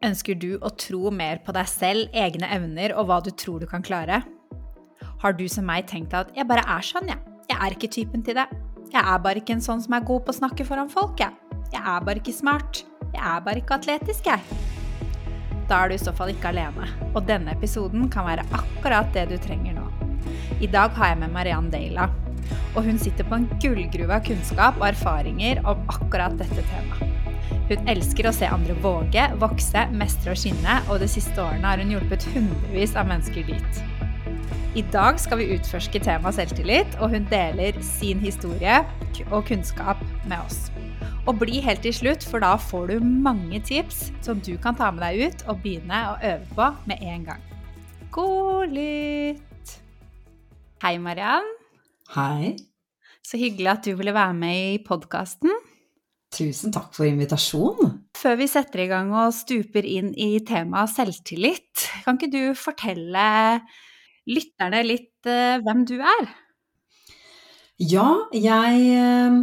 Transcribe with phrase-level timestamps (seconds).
[0.00, 3.66] Ønsker du å tro mer på deg selv, egne evner og hva du tror du
[3.68, 4.22] kan klare?
[5.20, 7.20] Har du som meg tenkt at 'jeg bare er sånn, jeg'.
[7.50, 8.46] Jeg er ikke typen til det.
[8.94, 11.32] Jeg er bare ikke en sånn som er god på å snakke foran folk, jeg.
[11.72, 12.84] Jeg er bare ikke smart.
[13.12, 14.40] Jeg er bare ikke atletisk, jeg.
[15.68, 19.28] Da er du i så fall ikke alene, og denne episoden kan være akkurat det
[19.28, 19.86] du trenger nå.
[20.62, 22.08] I dag har jeg med Mariann Deila,
[22.74, 27.19] og hun sitter på en gullgruve av kunnskap og erfaringer om akkurat dette temaet.
[27.70, 31.78] Hun elsker å se andre våge, vokse, mestre og skinne, og de siste årene har
[31.78, 33.78] hun hjulpet hundrevis av mennesker dit.
[34.74, 38.80] I dag skal vi utforske temaet selvtillit, og hun deler sin historie
[39.28, 40.66] og kunnskap med oss.
[41.30, 44.90] Og bli helt til slutt, for da får du mange tips som du kan ta
[44.90, 47.48] med deg ut og begynne å øve på med en gang.
[48.10, 49.78] God lytt!
[50.82, 51.46] Hei, Mariann.
[52.16, 52.56] Hei.
[53.22, 55.54] Så hyggelig at du ville være med i podkasten.
[56.30, 57.96] Tusen takk for invitasjonen.
[58.14, 63.24] Før vi setter i gang og stuper inn i temaet selvtillit, kan ikke du fortelle
[64.30, 66.28] lytterne litt uh, hvem du er?
[67.82, 69.40] Ja, jeg uh,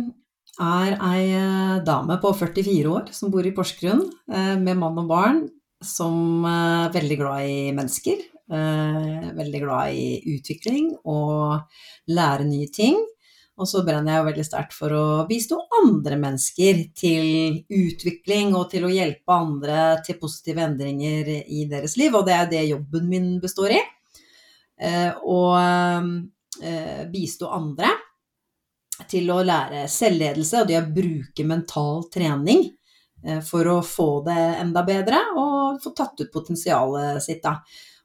[0.64, 4.06] er ei uh, dame på 44 år som bor i Porsgrunn
[4.64, 5.44] med mann og barn,
[5.84, 8.26] som er veldig glad i mennesker.
[8.48, 11.68] veldig glad i utvikling og
[12.08, 12.96] lære nye ting.
[13.58, 18.68] Og så brenner jeg jo veldig sterkt for å bistå andre mennesker til utvikling og
[18.70, 23.10] til å hjelpe andre til positive endringer i deres liv, og det er det jobben
[23.10, 23.82] min består i.
[25.26, 25.58] Og
[27.10, 27.90] bistå andre
[29.10, 32.64] til å lære selvledelse og det å bruke mental trening
[33.46, 37.58] for å få det enda bedre og få tatt ut potensialet sitt, da.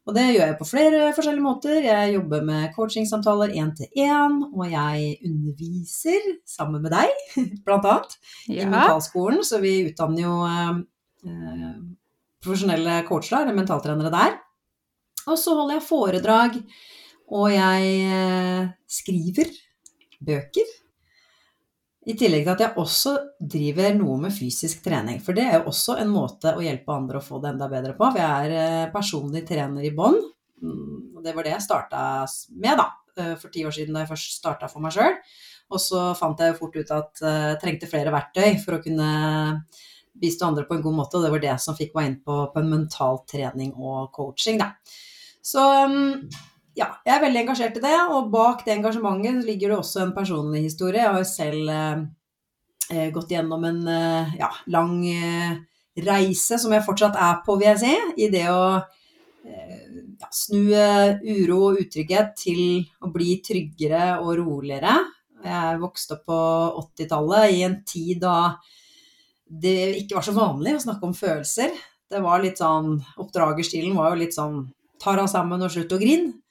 [0.03, 1.77] Og det gjør jeg på flere forskjellige måter.
[1.85, 7.13] Jeg jobber med coachingsamtaler én til én, og jeg underviser sammen med deg,
[7.67, 8.17] blant annet,
[8.49, 8.65] ja.
[8.65, 9.45] i mentalskolen.
[9.47, 11.77] Så vi utdanner jo eh,
[12.43, 14.37] profesjonelle coacher, eller mentaltrenere der.
[15.31, 16.59] Og så holder jeg foredrag,
[17.31, 19.55] og jeg eh, skriver
[20.19, 20.79] bøker.
[22.03, 25.21] I tillegg til at jeg også driver noe med fysisk trening.
[25.23, 27.95] For det er jo også en måte å hjelpe andre å få det enda bedre
[27.99, 28.09] på.
[28.09, 30.19] For jeg er eh, personlig trener i bånn.
[30.63, 32.03] Og det var det jeg starta
[32.59, 32.91] med, da.
[33.39, 35.17] For ti år siden da jeg først starta for meg sjøl.
[35.73, 39.09] Og så fant jeg jo fort ut at jeg trengte flere verktøy for å kunne
[40.23, 41.19] bistå andre på en god måte.
[41.19, 44.61] Og det var det som fikk meg inn på, på en mental trening og coaching,
[44.63, 44.73] da.
[45.43, 45.63] Så
[46.79, 50.15] ja, jeg er veldig engasjert i det, og bak det engasjementet ligger det også en
[50.17, 51.03] personlig historie.
[51.03, 55.55] Jeg har selv eh, gått gjennom en eh, ja, lang eh,
[56.07, 57.95] reise, som jeg fortsatt er på, vil jeg si,
[58.25, 58.65] i det å
[59.43, 62.61] ja, snu uro og utrygghet til
[63.03, 64.95] å bli tryggere og roligere.
[65.43, 66.43] Jeg vokste opp på
[66.85, 68.37] 80-tallet i en tid da
[69.53, 71.75] det ikke var så vanlig å snakke om følelser.
[72.09, 74.63] Det var litt sånn Oppdragerstilen var jo litt sånn
[75.03, 76.42] Ta deg sammen og slutt å grine.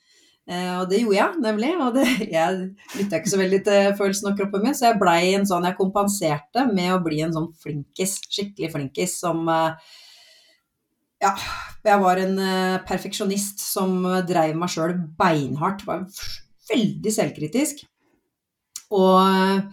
[0.49, 1.71] Eh, og det gjorde jeg, nemlig.
[1.83, 2.61] Og det, jeg
[2.97, 5.77] lytta ikke så veldig til følelsen av kroppen min, så jeg blei en sånn Jeg
[5.79, 9.91] kompenserte med å bli en sånn flinkis, skikkelig flinkis som eh,
[11.21, 11.35] Ja,
[11.85, 15.85] jeg var en eh, perfeksjonist som dreiv meg sjøl beinhardt.
[15.87, 16.07] Var
[16.71, 17.85] veldig selvkritisk.
[18.91, 19.69] Og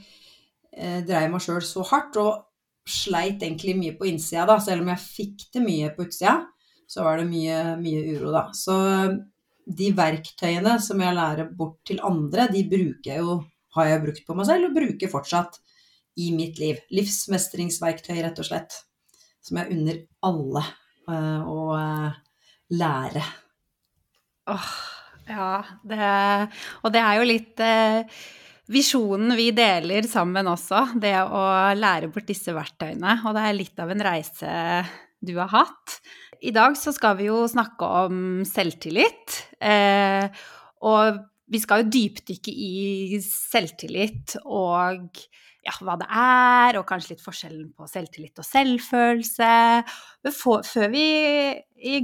[0.79, 2.45] dreiv meg sjøl så hardt, og
[2.89, 4.61] sleit egentlig mye på innsida, da.
[4.63, 6.37] Selv om jeg fikk det mye på utsida,
[6.89, 8.45] så var det mye, mye uro, da.
[8.55, 8.77] Så
[9.69, 13.39] de verktøyene som jeg lærer bort til andre, de bruker jeg jo,
[13.77, 15.59] har jeg brukt på meg selv, og bruker fortsatt
[16.19, 16.81] i mitt liv.
[16.95, 18.81] Livsmestringsverktøy, rett og slett.
[19.45, 20.65] Som jeg unner alle
[21.09, 22.17] uh, å uh,
[22.75, 23.23] lære.
[24.51, 24.73] Åh,
[25.29, 25.53] ja.
[25.85, 26.11] Det,
[26.83, 28.19] og det er jo litt uh,
[28.73, 31.45] visjonen vi deler sammen også, det å
[31.77, 33.21] lære bort disse verktøyene.
[33.29, 34.55] Og det er litt av en reise
[35.25, 35.99] du har hatt.
[36.45, 39.41] I dag så skal vi jo snakke om selvtillit.
[39.59, 40.29] Eh,
[40.87, 41.19] og
[41.49, 45.09] vi skal jo dypdykke i selvtillit og
[45.67, 49.51] ja, hva det er, og kanskje litt forskjellen på selvtillit og selvfølelse.
[50.31, 51.09] Før vi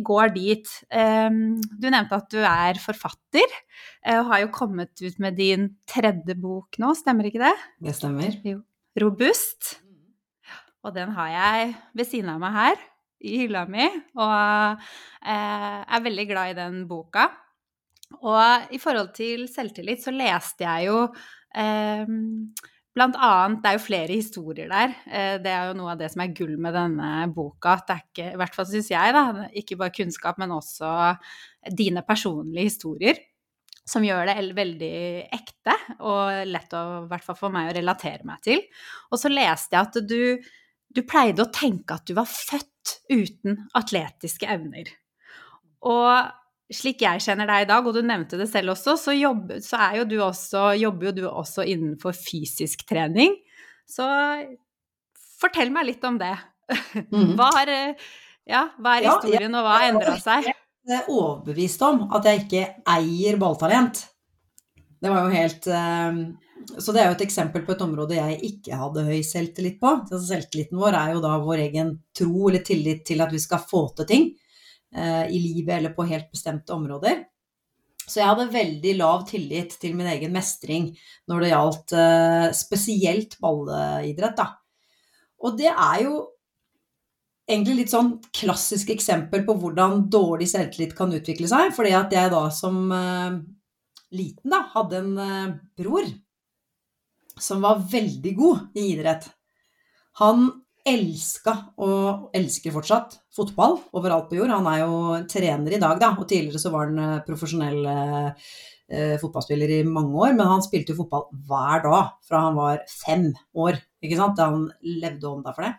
[0.04, 3.56] går dit eh, Du nevnte at du er forfatter,
[4.04, 7.54] eh, og har jo kommet ut med din tredje bok nå, stemmer ikke det?
[7.86, 8.36] Det stemmer.
[8.44, 8.60] Jo.
[9.00, 9.78] Robust.
[10.84, 12.82] Og den har jeg ved siden av meg her
[13.24, 13.86] i hylla mi,
[14.20, 14.84] og
[15.24, 17.28] eh, er veldig glad i den boka.
[18.20, 21.00] Og i forhold til selvtillit så leste jeg jo
[21.56, 22.04] eh,
[22.94, 24.92] Blant annet, det er jo flere historier der.
[25.10, 27.72] Eh, det er jo noe av det som er gull med denne boka.
[27.74, 29.22] At det er ikke, i hvert fall syns jeg, da,
[29.58, 30.92] ikke bare kunnskap, men også
[31.74, 33.18] dine personlige historier.
[33.84, 34.92] Som gjør det veldig
[35.26, 35.74] ekte
[36.06, 38.62] og lett å, i hvert fall for meg å relatere meg til.
[39.10, 40.22] Og så leste jeg at du
[40.94, 44.90] du pleide å tenke at du var født uten atletiske evner.
[45.84, 49.60] Og slik jeg kjenner deg i dag, og du nevnte det selv også, så, jobber,
[49.64, 53.36] så jo også, jobber jo du også innenfor fysisk trening.
[53.88, 54.06] Så
[55.40, 56.34] fortell meg litt om det.
[57.10, 57.34] Mhm.
[57.38, 57.70] Hva, har,
[58.48, 60.48] ja, hva er historien, og hva har endra seg?
[60.84, 62.64] Jeg er overbevist om at jeg ikke
[62.94, 64.02] eier balltalent.
[65.00, 66.18] Det var jo helt ehm,
[66.78, 69.92] Så det er jo et eksempel på et område jeg ikke hadde høy selvtillit på.
[70.10, 73.86] Selvtilliten vår er jo da vår egen tro eller tillit til at vi skal få
[73.98, 74.26] til ting.
[74.94, 77.24] Eh, i livet eller på helt bestemte områder.
[78.04, 80.90] Så jeg hadde veldig lav tillit til min egen mestring
[81.30, 84.52] når det gjaldt eh, spesielt balleidrett, da.
[85.44, 86.20] Og det er jo
[87.50, 91.74] egentlig litt sånn klassisk eksempel på hvordan dårlig selvtillit kan utvikle seg.
[91.76, 93.40] Fordi at jeg da som eh,
[94.14, 96.06] liten da, hadde en uh, bror
[97.40, 99.26] som var veldig god i idrett.
[100.20, 100.46] Han
[100.84, 104.52] elska og elsker fortsatt fotball overalt på jord.
[104.52, 105.00] Han er jo
[105.30, 110.12] trener i dag, da, og tidligere så var han eh, profesjonell eh, fotballspiller i mange
[110.12, 110.34] år.
[110.36, 114.68] Men han spilte jo fotball hver dag fra han var fem år, ikke sant, han
[114.84, 115.72] levde ånda for det.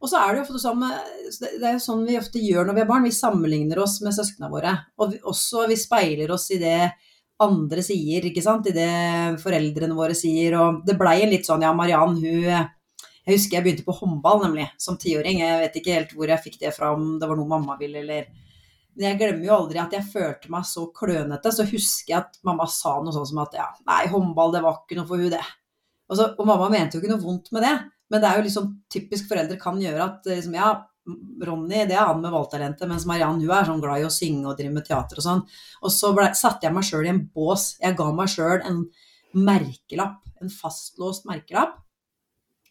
[0.00, 0.84] Og så er det jo ofte sånn,
[1.60, 3.04] det er jo sånn vi ofte gjør når vi er barn.
[3.04, 4.72] Vi sammenligner oss med søsknene våre.
[4.96, 6.88] Og vi, også vi speiler oss i det
[7.44, 8.68] andre sier, ikke sant.
[8.70, 8.90] I det
[9.42, 10.56] foreldrene våre sier.
[10.60, 12.68] Og det blei en litt sånn ja, Mariann hun
[13.30, 15.42] jeg husker jeg begynte på håndball, nemlig, som tiåring.
[15.44, 18.02] Jeg vet ikke helt hvor jeg fikk det fra, om det var noe mamma ville,
[18.02, 18.30] eller
[18.96, 21.52] Men jeg glemmer jo aldri at jeg følte meg så klønete.
[21.54, 24.80] Så husker jeg at mamma sa noe sånn som at ja, nei, håndball, det var
[24.80, 25.44] ikke noe for hun, det.
[26.10, 27.76] Og, så, og mamma mente jo ikke noe vondt med det.
[28.10, 30.72] Men det er jo liksom typisk foreldre kan gjøre at liksom, ja,
[31.46, 34.48] Ronny det er han med valgtalentet, mens Mariann hun er sånn glad i å synge
[34.50, 35.44] og drive med teater og sånn.
[35.84, 37.74] Og så satte jeg meg sjøl i en bås.
[37.82, 38.82] Jeg ga meg sjøl en
[39.36, 41.78] merkelapp, en fastlåst merkelapp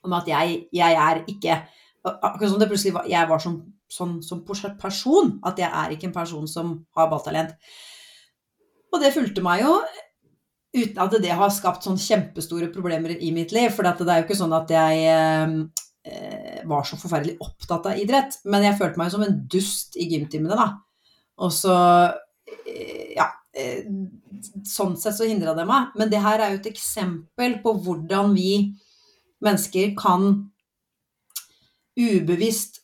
[0.05, 1.61] om at jeg, jeg er ikke
[1.99, 3.55] Akkurat som det plutselig var Jeg var som,
[3.91, 4.39] som, som
[4.79, 5.33] person.
[5.43, 7.51] At jeg er ikke en person som har balltalent.
[8.93, 9.73] Og det fulgte meg jo
[10.73, 13.67] uten at det har skapt sånn kjempestore problemer i mitt liv.
[13.75, 15.53] For det er jo ikke sånn at jeg eh,
[16.69, 18.39] var så forferdelig opptatt av idrett.
[18.49, 20.69] Men jeg følte meg som en dust i gymtimene, da.
[21.43, 21.75] Og så
[22.65, 23.31] eh, Ja.
[23.59, 23.87] Eh,
[24.63, 25.95] sånn sett så hindra det meg.
[25.99, 28.51] Men det her er jo et eksempel på hvordan vi
[29.43, 30.29] mennesker kan
[31.99, 32.79] ubevisst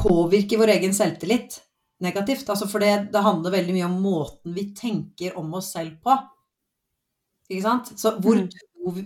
[0.00, 1.58] påvirke vår egen selvtillit
[2.00, 2.48] negativt.
[2.48, 6.16] Altså for det, det, handler veldig mye om måten vi tenker om oss selv på.
[7.50, 7.92] Ikke sant?
[8.00, 8.48] Så hvor mm.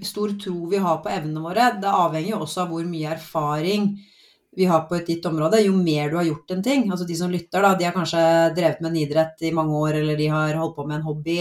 [0.06, 3.88] Stor tro vi har på evnene våre, det avhenger jo også av hvor mye erfaring
[4.54, 5.62] vi har på et gitt område.
[5.64, 8.22] Jo mer du har gjort en ting Altså de som lytter, da, de har kanskje
[8.54, 11.40] drevet med en idrett i mange år, eller de har holdt på med en hobby,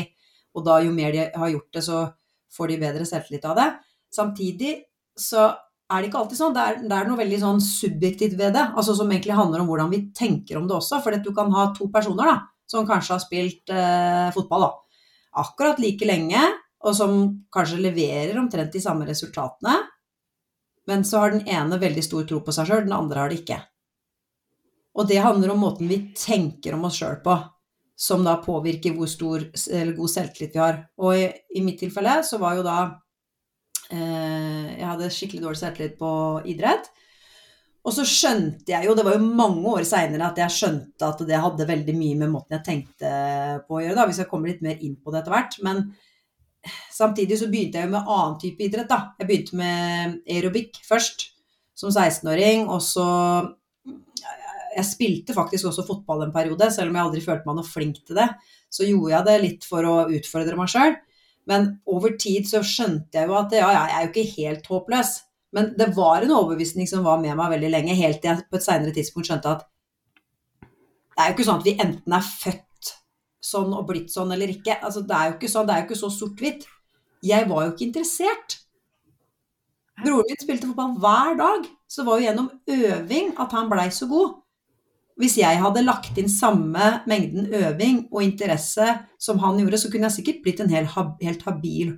[0.54, 2.08] og da jo mer de har gjort det, så
[2.54, 3.68] får de bedre selvtillit av det.
[4.14, 4.74] Samtidig
[5.18, 5.48] så
[5.94, 6.56] er det ikke alltid sånn.
[6.56, 9.70] Det er, det er, noe veldig sånn subjektivt ved det, altså som egentlig handler om
[9.70, 11.02] hvordan vi tenker om det også.
[11.04, 12.38] For du kan ha to personer da,
[12.70, 14.72] som kanskje har spilt eh, fotball da,
[15.44, 16.42] akkurat like lenge,
[16.84, 17.20] og som
[17.54, 19.78] kanskje leverer omtrent de samme resultatene.
[20.90, 23.42] Men så har den ene veldig stor tro på seg sjøl, den andre har det
[23.42, 23.62] ikke.
[25.00, 27.38] Og det handler om måten vi tenker om oss sjøl på,
[27.96, 30.84] som da påvirker hvor stor eller god selvtillit vi har.
[31.00, 32.78] Og i, i mitt tilfelle så var jo da
[33.94, 36.12] Eh, jeg hadde skikkelig dårlig selvtillit på
[36.50, 36.88] idrett.
[37.84, 41.24] Og så skjønte jeg jo, det var jo mange år seinere at jeg skjønte at
[41.28, 43.12] det hadde veldig mye med måten jeg tenkte
[43.68, 44.08] på å gjøre, da.
[44.08, 45.58] Vi skal komme litt mer inn på det etter hvert.
[45.68, 45.84] Men
[46.94, 49.14] samtidig så begynte jeg jo med annen type idrett, da.
[49.20, 51.30] Jeg begynte med aerobic først,
[51.78, 52.68] som 16-åring.
[52.70, 53.08] Og så
[54.74, 58.00] Jeg spilte faktisk også fotball en periode, selv om jeg aldri følte meg noe flink
[58.08, 58.30] til det.
[58.74, 60.96] Så gjorde jeg det litt for å utfordre meg sjøl.
[61.46, 65.12] Men over tid så skjønte jeg jo at ja, jeg er jo ikke helt håpløs.
[65.54, 68.58] Men det var en overbevisning som var med meg veldig lenge, helt til jeg på
[68.58, 69.68] et seinere tidspunkt skjønte at
[71.14, 72.64] det er jo ikke sånn at vi enten er født
[73.54, 74.80] sånn og blitt sånn eller ikke.
[74.82, 76.68] Altså, det er jo ikke sånn, det er jo ikke så sort-hvitt.
[77.24, 78.60] Jeg var jo ikke interessert.
[80.02, 84.10] Broren min spilte fotball hver dag, så var jo gjennom øving at han blei så
[84.10, 84.40] god.
[85.22, 88.88] Hvis jeg hadde lagt inn samme mengden øving og interesse
[89.22, 91.94] som han gjorde, så kunne jeg sikkert blitt en helt habil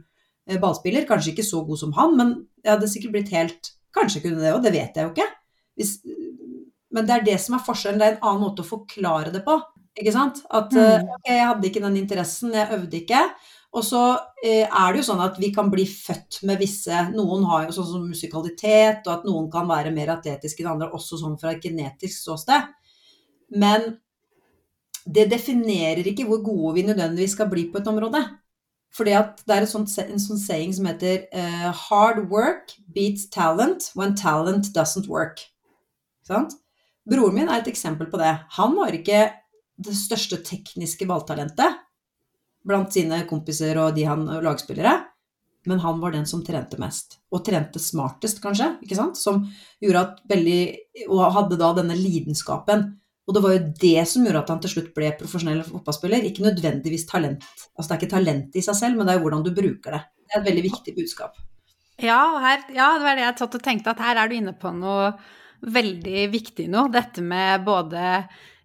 [0.50, 1.08] eh, ballspiller.
[1.08, 4.50] Kanskje ikke så god som han, men jeg hadde sikkert blitt helt Kanskje kunne det
[4.52, 5.26] òg, det vet jeg jo ikke.
[5.80, 5.92] Hvis,
[6.92, 8.02] men det er det som er forskjellen.
[8.02, 9.56] Det er en annen måte å forklare det på.
[9.96, 10.42] Ikke sant?
[10.52, 11.12] At eh, mm.
[11.18, 13.22] ok, jeg hadde ikke den interessen, jeg øvde ikke.
[13.76, 14.02] Og så
[14.44, 17.76] eh, er det jo sånn at vi kan bli født med visse Noen har jo
[17.76, 21.56] sånn som musikalitet, og at noen kan være mer atletiske enn andre, også sånn fra
[21.56, 22.72] et genetisk ståsted.
[23.56, 23.98] Men
[25.06, 28.24] det definerer ikke hvor gode vi nødvendigvis skal bli på et område.
[28.96, 33.92] Fordi at det er sånt, en sånn saying som heter uh, 'hard work beats talent
[33.94, 35.50] when talent doesn't work'.
[36.24, 36.56] Sant?
[37.06, 38.32] Broren min er et eksempel på det.
[38.56, 39.28] Han var ikke
[39.76, 41.82] det største tekniske balltalentet
[42.66, 44.96] blant sine kompiser og de han lagspillere,
[45.70, 47.20] men han var den som trente mest.
[47.34, 49.18] Og trente smartest, kanskje, ikke sant?
[49.18, 49.44] Som
[49.82, 50.60] gjorde at veldig
[51.10, 52.86] Og hadde da denne lidenskapen.
[53.26, 56.28] Og det var jo det som gjorde at han til slutt ble profesjonell fotballspiller.
[56.30, 57.46] Ikke nødvendigvis talent.
[57.74, 60.04] Altså det er ikke talent i seg selv, men det er hvordan du bruker det.
[60.22, 61.40] Det er et veldig viktig budskap.
[62.02, 64.54] Ja, her, ja det var det jeg tatt og tenkte, at her er du inne
[64.60, 65.14] på noe
[65.66, 66.88] veldig viktig nå.
[66.94, 68.04] Dette med både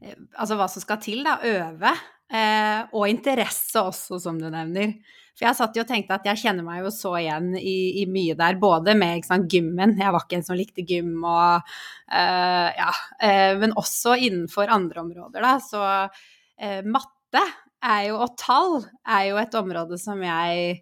[0.00, 1.38] Altså hva som skal til, da.
[1.44, 1.92] Øve.
[2.30, 4.94] Eh, og interesse også, som du nevner.
[5.34, 8.04] For jeg satt jo og tenkte at jeg kjenner meg jo så igjen i, i
[8.10, 11.72] mye der, både med sant, gymmen, jeg var ikke en som likte gym, og
[12.12, 12.90] eh, ja,
[13.24, 15.56] eh, men også innenfor andre områder, da.
[15.64, 17.42] Så uh, matte
[17.80, 18.78] er jo, og tall
[19.08, 20.80] er jo et område som jeg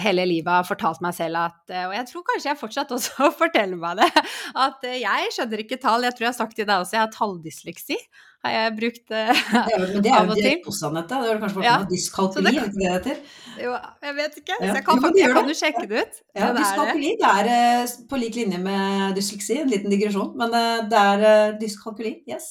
[0.00, 3.76] hele livet har fortalt meg selv at Og jeg tror kanskje jeg fortsatt også forteller
[3.76, 4.22] meg det.
[4.56, 6.06] At jeg skjønner ikke tall.
[6.06, 7.98] Jeg tror jeg har sagt til deg også, jeg har talldysleksi
[8.46, 9.96] har jeg brukt uh, og til.
[10.04, 11.18] det er jo direkte hos Anette.
[11.24, 11.74] Det er kanskje ja.
[11.90, 13.18] dyskalkuli, er det det heter?
[13.64, 13.74] Jo,
[14.06, 14.60] jeg vet ikke.
[14.60, 16.22] Så jeg kan, jo, jeg kan jo sjekke det ut.
[16.36, 20.54] Ja, det dyskalkuli det er uh, på lik linje med dysleksi, en liten digresjon, men
[20.54, 22.48] uh, det er dyskalkuli, yes.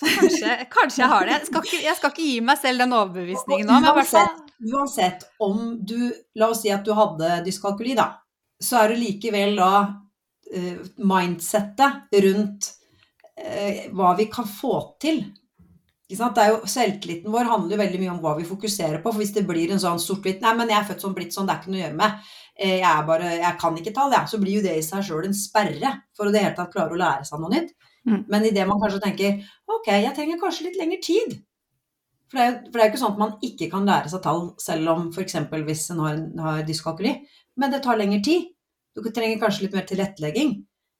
[0.00, 1.32] Kanskje, kanskje, jeg har det.
[1.34, 3.80] Jeg skal, ikke, jeg skal, ikke, gi meg selv den overbevisningen nå.
[3.84, 5.98] Men uansett, uansett om du
[6.40, 8.14] La oss si at du hadde dyskalkuli, da.
[8.60, 9.72] Så er det likevel da
[10.96, 12.79] mindsettet rundt eh,
[13.96, 15.22] hva vi kan få til.
[16.10, 19.12] Det er jo, selvtilliten vår handler jo veldig mye om hva vi fokuserer på.
[19.12, 21.46] For hvis det blir en sånn sort-hvitt Nei, men jeg er født sånn, blitt sånn,
[21.46, 22.30] det er ikke noe å gjøre med.
[22.56, 24.26] Eh, jeg, bare, jeg kan ikke tall, jeg.
[24.26, 24.30] Ja.
[24.32, 26.96] Så blir jo det i seg sjøl en sperre for å det hele tatt klare
[26.96, 27.70] å lære seg noe nytt.
[28.08, 28.24] Mm.
[28.32, 31.36] Men idet man kanskje tenker ok, jeg trenger kanskje litt lengre tid.
[32.30, 34.24] For det, er, for det er jo ikke sånn at man ikke kan lære seg
[34.24, 35.38] tall selv om f.eks.
[35.68, 37.14] hvis en har, har dyskalkuli.
[37.60, 38.50] Men det tar lengre tid.
[38.98, 40.56] Du trenger kanskje litt mer tilrettelegging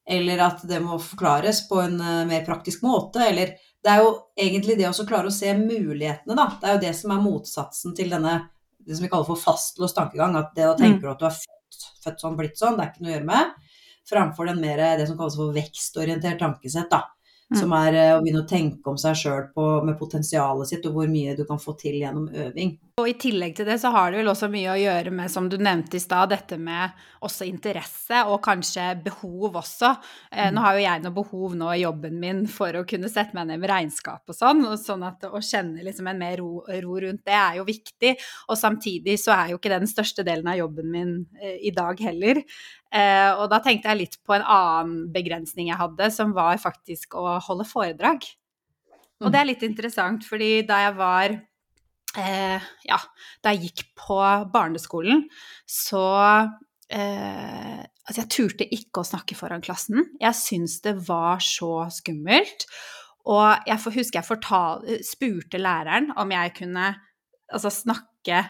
[0.09, 4.09] eller at det må forklares på en uh, mer praktisk måte, eller Det er jo
[4.37, 6.51] egentlig det å klare å se mulighetene, da.
[6.61, 8.35] Det er jo det som er motsatsen til denne
[8.87, 10.37] det som vi kaller for fastlåst tankegang.
[10.37, 11.13] At det å tenke mm.
[11.13, 13.73] at du er født, født sånn, blitt sånn, det er ikke noe å gjøre med.
[14.11, 17.05] Framfor den mer, det som kalles for vekstorientert tankesett, da.
[17.51, 17.59] Mm.
[17.59, 19.49] Som er eh, å begynne å tenke om seg sjøl
[19.83, 22.77] med potensialet sitt, og hvor mye du kan få til gjennom øving.
[23.01, 25.49] Og i tillegg til det så har det vel også mye å gjøre med, som
[25.51, 26.95] du nevnte i stad, dette med
[27.27, 29.91] også interesse og kanskje behov også.
[30.31, 30.55] Eh, mm.
[30.55, 33.49] Nå har jo jeg noe behov nå i jobben min for å kunne sette meg
[33.51, 36.99] ned med regnskap og sånn, og sånn at å kjenne liksom en mer ro, ro,
[37.03, 38.15] rundt det er jo viktig.
[38.47, 41.75] Og samtidig så er jo ikke det den største delen av jobben min eh, i
[41.75, 42.45] dag heller.
[42.91, 47.15] Eh, og da tenkte jeg litt på en annen begrensning jeg hadde, som var faktisk
[47.19, 48.27] å holde foredrag.
[49.21, 51.35] Og det er litt interessant, fordi da jeg var
[52.17, 52.99] eh, Ja,
[53.45, 54.19] da jeg gikk på
[54.53, 55.27] barneskolen,
[55.69, 56.07] så
[56.89, 60.01] eh, Altså, jeg turte ikke å snakke foran klassen.
[60.19, 62.65] Jeg syntes det var så skummelt.
[63.31, 66.89] Og jeg husker jeg fortal, spurte læreren om jeg kunne
[67.53, 68.41] altså, snakke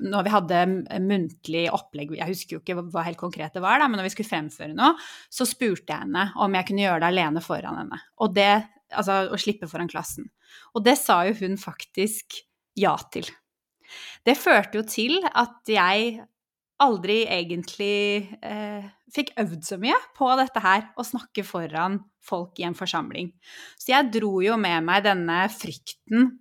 [0.00, 0.60] når vi hadde
[1.04, 4.30] muntlig opplegg, jeg husker jo ikke hva helt konkret det var, men når vi skulle
[4.30, 4.96] fremføre noe,
[5.30, 8.00] så spurte jeg henne om jeg kunne gjøre det alene foran henne.
[8.24, 8.50] Og det,
[8.90, 10.26] altså å slippe foran klassen.
[10.74, 12.42] Og det sa jo hun faktisk
[12.78, 13.28] ja til.
[14.26, 16.20] Det førte jo til at jeg
[16.80, 22.66] aldri egentlig eh, fikk øvd så mye på dette her, å snakke foran folk i
[22.68, 23.32] en forsamling.
[23.80, 26.32] Så jeg dro jo med meg denne frykten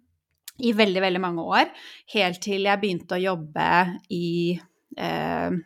[0.65, 1.69] i veldig, veldig mange år.
[2.13, 3.69] Helt til jeg begynte å jobbe
[4.15, 4.55] i
[4.97, 5.59] eh,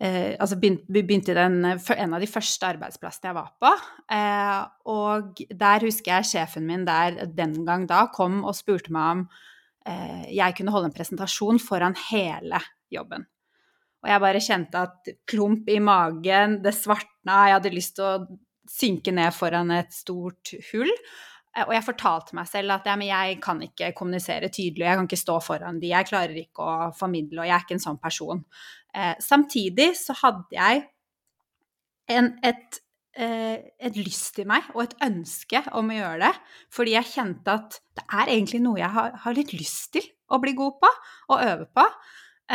[0.00, 3.74] eh, altså begynte i den, en av de første arbeidsplassene jeg var på.
[4.18, 4.62] Eh,
[4.94, 9.26] og der husker jeg sjefen min der den gang da kom og spurte meg om
[9.88, 12.60] eh, jeg kunne holde en presentasjon foran hele
[12.94, 13.26] jobben.
[14.04, 18.40] Og jeg bare kjente at klump i magen, det svartna, jeg hadde lyst til å
[18.68, 20.90] synke ned foran et stort hull.
[21.54, 25.10] Eh, og jeg fortalte meg selv at ja, jeg kan ikke kommunisere tydelig, jeg kan
[25.10, 28.00] ikke stå foran de, jeg klarer ikke å formidle, og jeg er ikke en sånn
[28.02, 28.42] person.
[28.94, 30.84] Eh, samtidig så hadde jeg
[32.14, 32.80] en, et,
[33.16, 36.32] eh, et, lyst i meg og et ønske om å gjøre det,
[36.74, 40.40] fordi jeg kjente at det er egentlig noe jeg har, har litt lyst til å
[40.42, 40.90] bli god på
[41.34, 41.84] og øve på.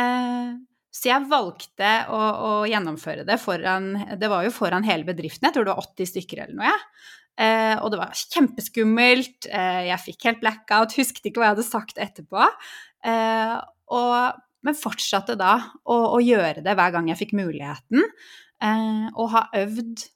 [0.00, 0.58] Eh,
[0.90, 5.54] så jeg valgte å, å, gjennomføre det foran Det var jo foran hele bedriften, jeg
[5.54, 6.72] tror det var 80 stykker eller noe.
[6.72, 7.18] Ja.
[7.40, 9.48] Eh, og det var kjempeskummelt.
[9.48, 12.46] Eh, jeg fikk helt blackout, husket ikke hva jeg hadde sagt etterpå.
[13.08, 13.56] Eh,
[13.96, 18.04] og, men fortsatte da å, å, gjøre det hver gang jeg fikk muligheten.
[18.60, 20.08] Eh, og har øvd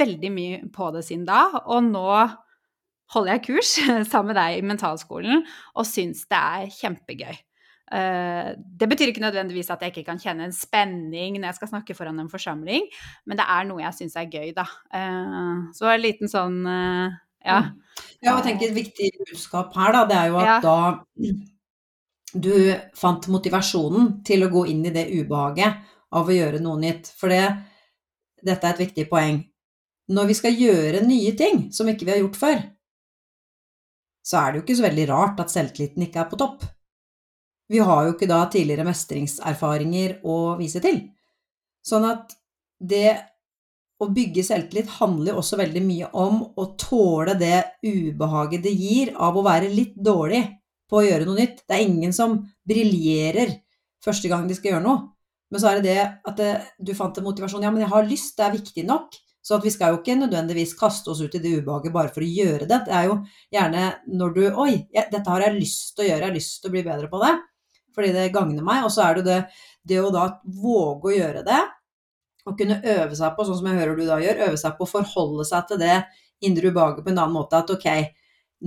[0.00, 1.44] veldig mye på det siden da.
[1.62, 2.08] Og nå
[3.14, 3.76] holder jeg kurs
[4.10, 7.38] sammen med deg i mentalskolen og syns det er kjempegøy.
[7.90, 11.72] Uh, det betyr ikke nødvendigvis at jeg ikke kan kjenne en spenning når jeg skal
[11.72, 12.86] snakke foran en forsamling,
[13.26, 14.68] men det er noe jeg syns er gøy, da.
[14.94, 17.62] Uh, så en liten sånn uh, ja.
[18.20, 20.58] Ja, jeg tenker et viktig budskap her, da, det er jo at ja.
[20.64, 20.76] da
[22.30, 22.52] du
[22.94, 25.80] fant motivasjonen til å gå inn i det ubehaget
[26.14, 27.10] av å gjøre noe nytt.
[27.18, 27.42] For det,
[28.44, 29.40] dette er et viktig poeng.
[30.10, 32.62] Når vi skal gjøre nye ting som ikke vi har gjort før,
[34.26, 36.66] så er det jo ikke så veldig rart at selvtilliten ikke er på topp.
[37.70, 41.04] Vi har jo ikke da tidligere mestringserfaringer å vise til.
[41.86, 42.34] Sånn at
[42.80, 43.14] det
[44.00, 49.12] å bygge selvtillit handler jo også veldig mye om å tåle det ubehaget det gir
[49.20, 50.42] av å være litt dårlig
[50.90, 51.62] på å gjøre noe nytt.
[51.68, 53.52] Det er ingen som briljerer
[54.04, 55.10] første gang de skal gjøre noe.
[55.50, 57.66] Men så er det det at det, du fant en motivasjon.
[57.66, 59.14] Ja, men jeg har lyst, det er viktig nok.
[59.42, 62.28] Så vi skal jo ikke nødvendigvis kaste oss ut i det ubehaget bare for å
[62.28, 62.82] gjøre det.
[62.86, 63.16] Det er jo
[63.52, 63.86] gjerne
[64.20, 66.74] når du Oi, dette har jeg lyst til å gjøre, jeg har lyst til å
[66.74, 67.32] bli bedre på det.
[67.94, 68.84] Fordi det gagner meg.
[68.86, 69.40] Og så er det det,
[69.88, 71.60] det å da våge å gjøre det,
[72.48, 74.86] og kunne øve seg på, sånn som jeg hører du da gjør, øve seg på
[74.86, 75.98] å forholde seg til det
[76.46, 77.60] indre ubehaget på en annen måte.
[77.60, 77.86] At ok,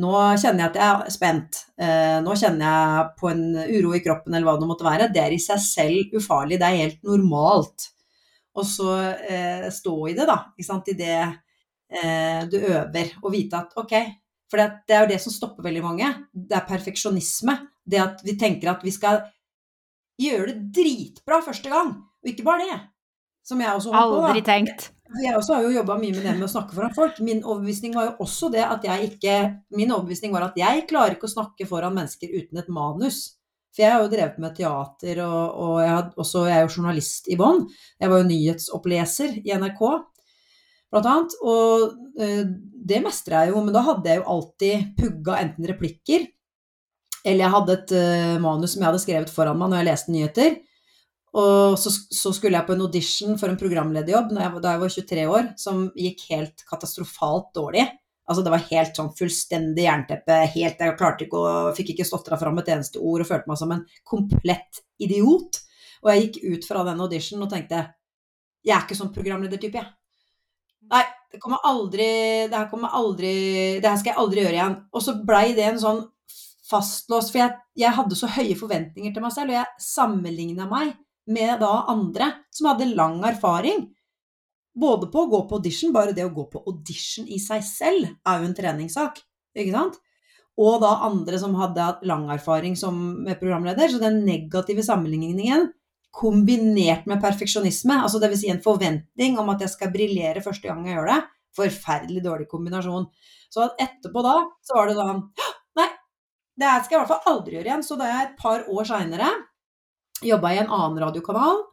[0.03, 1.63] nå kjenner jeg at jeg er spent.
[1.77, 5.09] Eh, nå kjenner jeg på en uro i kroppen, eller hva det måtte være.
[5.13, 6.59] Det er i seg selv ufarlig.
[6.61, 7.89] Det er helt normalt.
[8.57, 8.95] Og så
[9.29, 10.39] eh, stå i det, da.
[10.53, 10.89] Ikke sant?
[10.93, 13.15] I det eh, du øver.
[13.23, 13.95] Og vite at ok
[14.53, 16.09] For det, er jo det som stopper veldig mange.
[16.29, 17.57] Det er perfeksjonisme.
[17.83, 19.21] Det at vi tenker at vi skal
[20.21, 21.95] gjøre det dritbra første gang.
[22.23, 22.81] Og ikke bare det.
[23.43, 24.25] Som jeg også holdt på.
[24.29, 24.89] Aldri tenkt.
[25.21, 27.19] Jeg også har jo jobba mye med det med å snakke foran folk.
[27.21, 29.35] Min overbevisning var jo også det at jeg ikke
[29.77, 33.35] Min overbevisning var at jeg klarer ikke å snakke foran mennesker uten et manus.
[33.73, 36.73] For jeg har jo drevet med teater, og, og jeg, had, også, jeg er jo
[36.75, 37.63] journalist i bånn.
[38.01, 39.81] Jeg var jo nyhetsoppleser i NRK,
[40.93, 41.35] blant annet.
[41.41, 41.87] Og
[42.21, 42.43] øh,
[42.93, 46.27] det mestrer jeg jo, men da hadde jeg jo alltid pugga enten replikker,
[47.23, 50.13] eller jeg hadde et uh, manus som jeg hadde skrevet foran meg når jeg leste
[50.13, 50.55] nyheter.
[51.33, 55.23] Og så, så, skulle jeg på en audition for en programlederjobb da jeg, var 23
[55.25, 57.87] år, som gikk helt katastrofalt dårlig.
[58.29, 62.37] Altså det var helt sånn fullstendig jernteppe, helt Jeg klarte ikke å Fikk ikke stotra
[62.39, 65.59] fram et eneste ord og følte meg som en komplett idiot.
[66.03, 67.81] Og jeg gikk ut fra den auditionen og tenkte
[68.63, 69.91] Jeg er ikke sånn programledertype, jeg.
[70.93, 72.05] Nei, det kommer aldri
[72.51, 73.29] Det her kommer aldri
[73.79, 74.79] Det her skal jeg aldri gjøre igjen.
[74.93, 76.03] Og så blei det en sånn
[76.73, 80.95] fastlåst For jeg, jeg hadde så høye forventninger til meg selv, og jeg sammenligna meg
[81.33, 83.85] med da andre som hadde lang erfaring.
[84.73, 88.09] Både på å gå på audition, bare det å gå på audition i seg selv
[88.09, 89.21] er jo en treningssak,
[89.53, 89.99] ikke sant?
[90.59, 92.97] Og da andre som hadde hatt lang erfaring som
[93.39, 93.89] programleder.
[93.89, 95.71] Så den negative sammenligningen
[96.13, 98.43] kombinert med perfeksjonisme, altså dvs.
[98.43, 101.19] Si en forventning om at jeg skal briljere første gang jeg gjør det,
[101.57, 103.07] forferdelig dårlig kombinasjon.
[103.53, 105.23] Så etterpå da, så var det sånn
[106.59, 107.85] det skal jeg i hvert fall aldri gjøre igjen.
[107.85, 109.29] Så da jeg et par år seinere
[110.23, 111.63] jobba i en annen radiokanal,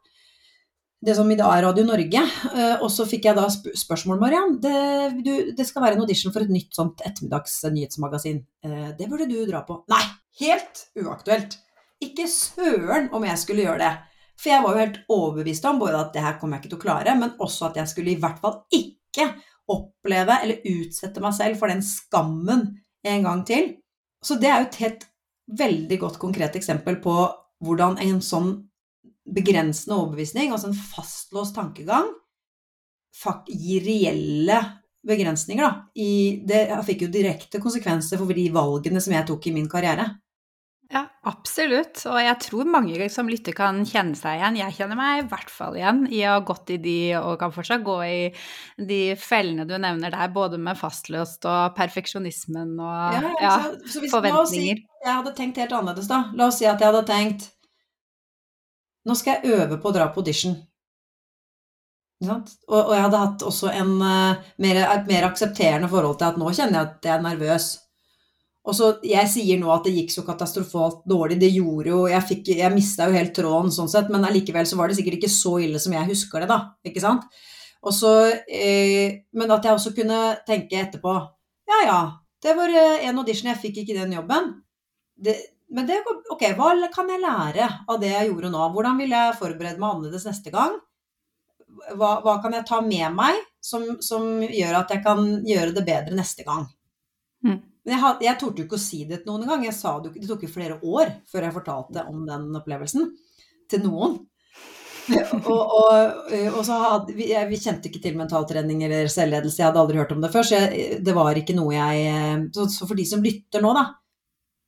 [1.00, 2.22] det som i dag er Radio Norge.
[2.50, 4.58] Eh, og så fikk jeg da spørsmål, Mariann.
[4.60, 7.56] Det, det, skal være en audition for et nytt sånt ettermiddags.
[7.64, 9.80] Eh, det burde du dra på.
[9.92, 10.02] Nei,
[10.42, 11.56] helt uaktuelt.
[12.04, 13.94] Ikke søren om jeg skulle gjøre det.
[14.40, 16.80] For jeg var jo helt overbevist om både at det her kommer jeg ikke til
[16.80, 19.26] å klare, men også at jeg skulle i hvert fall ikke
[19.70, 22.64] oppleve eller utsette meg selv for den skammen
[23.08, 23.74] en gang til.
[24.24, 25.06] Så det er jo et helt
[25.60, 27.14] veldig godt konkret eksempel på
[27.64, 28.52] hvordan en sånn
[29.30, 32.08] begrensende overbevisning, altså en fastlåst tankegang,
[33.50, 34.58] gir reelle
[35.06, 35.64] begrensninger.
[35.64, 35.90] Da.
[35.94, 40.06] I, det fikk jo direkte konsekvenser for de valgene som jeg tok i min karriere.
[40.90, 42.00] Ja, absolutt.
[42.10, 44.58] Og jeg tror mange som lytter kan kjenne seg igjen.
[44.58, 47.52] Jeg kjenner meg i hvert fall igjen i å ha gått i de, og kan
[47.54, 48.16] fortsatt gå i
[48.90, 54.02] de fellene du nevner der, både med fastløst og perfeksjonismen og ja, ja, så, så
[54.02, 54.80] hvis, forventninger.
[54.82, 56.24] Si, jeg hadde tenkt helt annerledes, da.
[56.34, 57.48] La oss si at jeg hadde tenkt
[59.08, 60.58] Nå skal jeg øve på å dra på audition.
[62.20, 66.40] Og, og, jeg hadde hatt også en, uh, mer, et mer aksepterende forhold til at
[66.40, 67.68] nå kjenner jeg at jeg er nervøs.
[68.68, 71.38] Og så, Jeg sier nå at det gikk så katastrofalt dårlig.
[71.40, 74.76] Det gjorde jo Jeg, fikk, jeg mista jo helt tråden sånn sett, men allikevel så
[74.76, 76.60] var det sikkert ikke så ille som jeg husker det, da.
[76.84, 77.24] Ikke sant?
[77.80, 78.10] Og så,
[78.44, 81.14] eh, men at jeg også kunne tenke etterpå
[81.70, 82.00] Ja ja,
[82.44, 84.52] det var eh, en audition, jeg fikk ikke den jobben.
[85.16, 85.36] Det,
[85.72, 86.00] men det,
[86.32, 88.62] ok, hva kan jeg lære av det jeg gjorde nå?
[88.74, 90.76] Hvordan vil jeg forberede meg annerledes neste gang?
[91.94, 95.84] Hva, hva kan jeg ta med meg som, som, gjør at jeg kan gjøre det
[95.86, 96.66] bedre neste gang?
[97.46, 97.60] Mm.
[97.86, 99.64] Men jeg, jeg torde jo ikke å si det til noen engang.
[99.64, 103.08] Det, det tok jo flere år før jeg fortalte om den opplevelsen
[103.70, 104.18] til noen.
[105.50, 109.80] og, og, og, så hadde vi, vi, kjente ikke til mentaltrening eller selvledelse, jeg hadde
[109.82, 112.04] aldri hørt om det før, så jeg, det var ikke noe jeg
[112.54, 113.86] så, så, for de som lytter nå, da,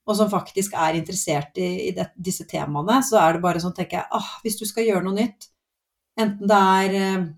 [0.03, 3.75] og som faktisk er interessert i, i det, disse temaene, så er det bare sånn,
[3.77, 5.47] tenker jeg, ah, hvis du skal gjøre noe nytt,
[6.19, 7.31] enten det er eh,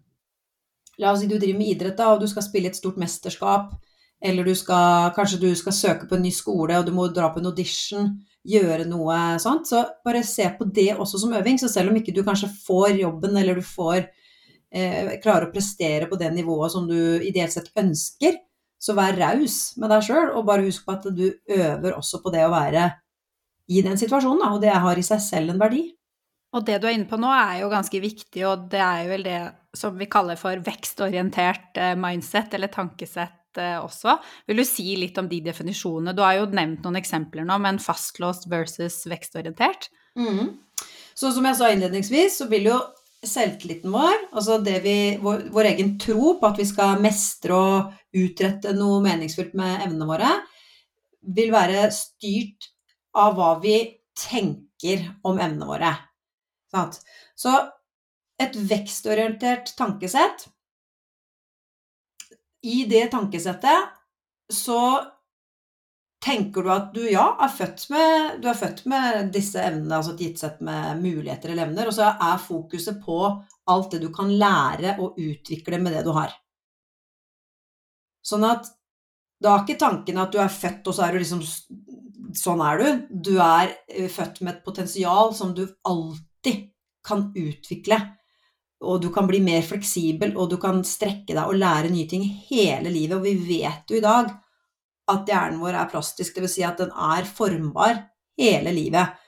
[0.95, 3.73] La oss si du driver med idrett da, og du skal spille et stort mesterskap,
[4.23, 7.29] eller du skal, kanskje du skal søke på en ny skole og du må dra
[7.33, 8.13] på en audition,
[8.45, 9.67] gjøre noe sånt.
[9.69, 11.59] Så bare se på det også som øving.
[11.61, 14.05] Så selv om ikke du kanskje får jobben, eller du får
[14.71, 18.37] eh, klarer å prestere på det nivået som du ideelt sett ønsker,
[18.81, 22.33] så vær raus med deg sjøl, og bare husk på at du øver også på
[22.33, 22.89] det å være
[23.71, 25.87] i den situasjonen, da, og det har i seg selv en verdi.
[26.55, 29.13] Og det du er inne på nå, er jo ganske viktig, og det er jo
[29.15, 29.39] vel det
[29.75, 34.17] som vi kaller for vekstorientert eh, mindset, eller tankesett også.
[34.49, 36.15] Vil du si litt om de definisjonene?
[36.15, 39.89] Du har jo nevnt noen eksempler nå, men fastlåst versus vekstorientert.
[40.19, 40.55] Mm.
[41.15, 42.79] Så som jeg sa innledningsvis, så vil jo
[43.25, 48.73] selvtilliten vår, altså vi, vår, vår, egen tro på at vi skal mestre og utrette
[48.77, 50.31] noe meningsfullt med evnene våre,
[51.35, 52.69] vil være styrt
[53.17, 53.79] av hva vi
[54.19, 55.93] tenker om evnene våre.
[57.39, 57.55] Så
[58.41, 60.49] et vekstorientert tankesett
[62.65, 63.91] I det tankesettet
[64.53, 64.79] så
[66.25, 70.15] tenker du at du ja, er født med, du er født med disse evnene, altså
[70.15, 73.19] et gitt sett med muligheter eller evner, og så er fokuset på
[73.69, 76.33] alt det du kan lære og utvikle med det du har.
[78.25, 78.71] Sånn at
[79.41, 81.45] da er ikke tanken at du er født, og så er du liksom
[82.35, 82.87] Sånn er du.
[83.29, 86.65] Du er eh, født med et potensial som du alltid
[87.05, 87.95] kan utvikle.
[88.85, 92.25] Og du kan bli mer fleksibel, og du kan strekke deg og lære nye ting
[92.49, 93.17] hele livet.
[93.17, 94.31] Og vi vet jo i dag
[95.11, 96.57] at hjernen vår er plastisk, dvs.
[96.57, 97.99] Si at den er formbar
[98.39, 99.21] hele livet.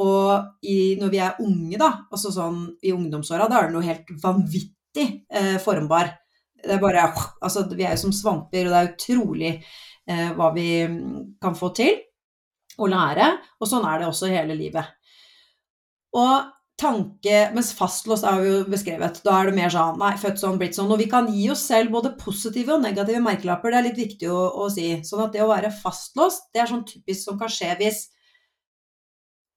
[0.00, 3.84] Og i, når vi er unge, da, altså sånn i ungdomsåra, da er den jo
[3.84, 6.14] helt vanvittig eh, formbar.
[6.60, 7.08] Det er bare
[7.40, 10.70] Altså, vi er jo som svamper, og det er utrolig eh, hva vi
[11.42, 11.98] kan få til
[12.80, 13.28] å lære.
[13.60, 14.96] Og sånn er det også hele livet.
[16.16, 16.48] Og
[16.80, 19.20] tanke Mens fastlåst er jo beskrevet.
[19.24, 20.90] Da er det mer sånn Nei, født sånn, blitt sånn.
[20.90, 23.74] Og vi kan gi oss selv både positive og negative merkelapper.
[23.74, 24.88] Det er litt viktig å, å si.
[25.06, 28.08] Sånn at det å være fastlåst, det er sånn typisk som kan skje hvis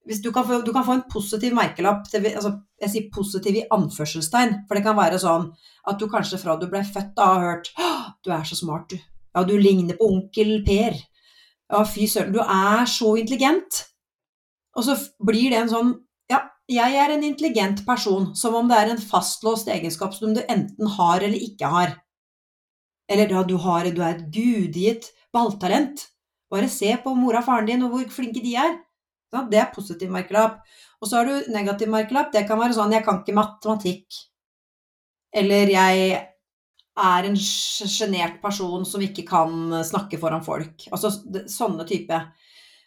[0.04, 2.50] hvis du, kan få, du kan få en positiv merkelapp, altså
[2.84, 5.46] jeg sier positiv i anførselstegn, for det kan være sånn
[5.88, 7.70] at du kanskje fra du ble født da har hørt
[8.24, 9.00] du er så smart, du.
[9.34, 11.00] Ja, du ligner på onkel Per.
[11.72, 13.80] Ja, fy søren, du er så intelligent.
[14.78, 15.94] Og så blir det en sånn
[16.72, 20.88] jeg er en intelligent person, som om det er en fastlåst egenskap som du enten
[20.96, 21.98] har eller ikke har.
[23.12, 26.08] Eller ja, du, har, du er et gudgitt balltalent.
[26.54, 28.78] Bare se på mora og faren din og hvor flinke de er.
[29.50, 30.62] Det er positiv merkelapp.
[31.02, 32.32] Og så har du negativ merkelapp.
[32.32, 34.22] Det kan være sånn 'jeg kan ikke matematikk'.
[35.34, 36.28] Eller 'jeg
[36.96, 40.88] er en sjenert person som ikke kan snakke foran folk'.
[40.92, 41.10] Altså
[41.50, 42.22] sånne type.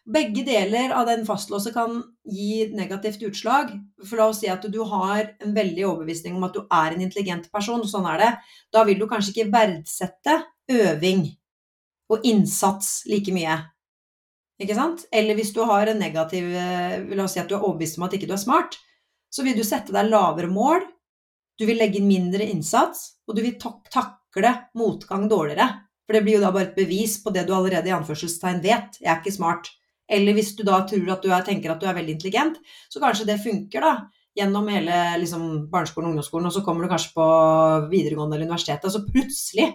[0.07, 1.99] Begge deler av den fastlåse kan
[2.31, 3.73] gi negativt utslag.
[4.07, 7.03] For la oss si at du har en veldig overbevisning om at du er en
[7.03, 8.33] intelligent person, sånn er det.
[8.75, 10.38] Da vil du kanskje ikke verdsette
[10.71, 11.27] øving
[12.12, 13.57] og innsats like mye.
[14.62, 15.09] Ikke sant?
[15.12, 18.14] Eller hvis du har en negativ La oss si at du er overbevist om at
[18.16, 18.79] ikke du er smart,
[19.29, 20.87] så vil du sette deg lavere mål,
[21.59, 25.66] du vil legge inn mindre innsats, og du vil takle motgang dårligere.
[26.07, 29.01] For det blir jo da bare et bevis på det du allerede i anførselstegn vet.
[29.01, 29.73] Jeg er ikke smart.
[30.09, 32.61] Eller hvis du da tror at du er, tenker at du er veldig intelligent,
[32.92, 33.95] så kanskje det funker da,
[34.37, 37.27] gjennom hele liksom, barneskolen og ungdomsskolen, og så kommer du kanskje på
[37.90, 39.71] videregående eller universitetet, og så plutselig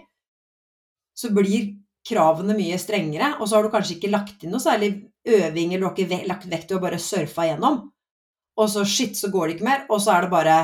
[1.18, 1.72] så blir
[2.08, 4.94] kravene mye strengere, og så har du kanskje ikke lagt inn noe særlig
[5.28, 7.82] øving, eller du har ikke lagt vekt til å bare surfe igjennom.
[8.58, 10.56] Og så shit, så går det ikke mer, og så er det bare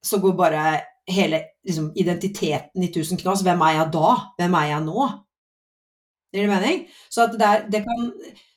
[0.00, 0.80] Så går bare
[1.12, 3.42] hele liksom, identiteten i tusen knas.
[3.44, 4.12] Hvem er jeg da?
[4.38, 5.08] Hvem er jeg nå?
[6.32, 6.78] Gir det mening?
[7.12, 8.06] Så at det, det kan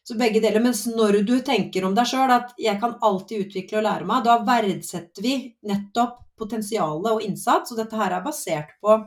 [0.04, 0.64] så begge deler.
[0.64, 4.24] Mens når du tenker om deg sjøl at 'jeg kan alltid utvikle og lære meg',
[4.24, 7.72] da verdsetter vi nettopp potensialet og innsats.
[7.72, 8.98] Og dette her er basert på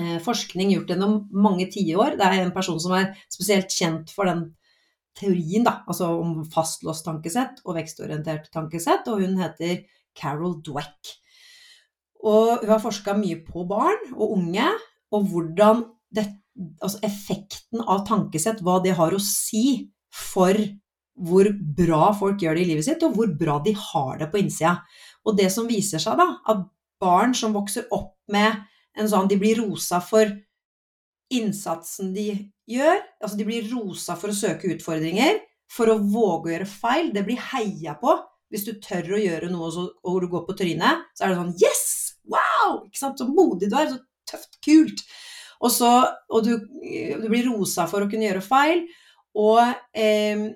[0.00, 2.16] eh, forskning gjort gjennom mange tiår.
[2.18, 4.54] Det er en person som er spesielt kjent for den
[5.14, 9.84] teorien, da, altså om fastlåst tankesett og vekstorientert tankesett, og hun heter
[10.16, 11.18] Carol Dweck.
[12.24, 14.68] Og hun har forska mye på barn og unge,
[15.12, 15.84] og hvordan
[16.14, 16.41] dette
[16.82, 20.56] altså effekten av tankesett, hva det har å si for
[21.22, 24.40] hvor bra folk gjør det i livet sitt, og hvor bra de har det på
[24.40, 24.78] innsida.
[25.28, 26.64] Og det som viser seg, da, at
[27.02, 28.62] barn som vokser opp med
[28.98, 30.28] en sånn De blir rosa for
[31.32, 32.26] innsatsen de
[32.68, 33.00] gjør.
[33.22, 35.40] Altså de blir rosa for å søke utfordringer,
[35.72, 37.08] for å våge å gjøre feil.
[37.14, 38.18] Det blir heia på.
[38.52, 41.54] Hvis du tør å gjøre noe og du går på trynet, så er det sånn
[41.62, 41.84] Yes!
[42.28, 42.82] Wow!
[42.84, 43.20] Ikke sant?
[43.20, 43.94] Så modig du er.
[43.94, 44.60] Så tøft.
[44.64, 45.00] Kult.
[45.62, 45.90] Og, så,
[46.32, 48.82] og du, du, blir rosa for å kunne gjøre feil.
[49.38, 49.60] Og,
[49.94, 50.48] eh,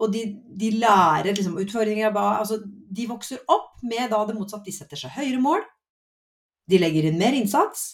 [0.00, 0.24] og de,
[0.60, 4.66] de, lærer liksom utfordringer altså, De vokser opp med da det motsatte.
[4.66, 5.64] De setter seg høyere mål.
[6.70, 7.86] De legger inn mer innsats.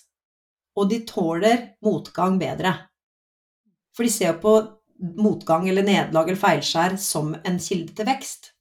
[0.76, 2.74] Og de tåler motgang bedre.
[3.96, 4.58] For de ser på
[5.20, 8.52] motgang eller nederlag eller feilskjær som en kilde til vekst.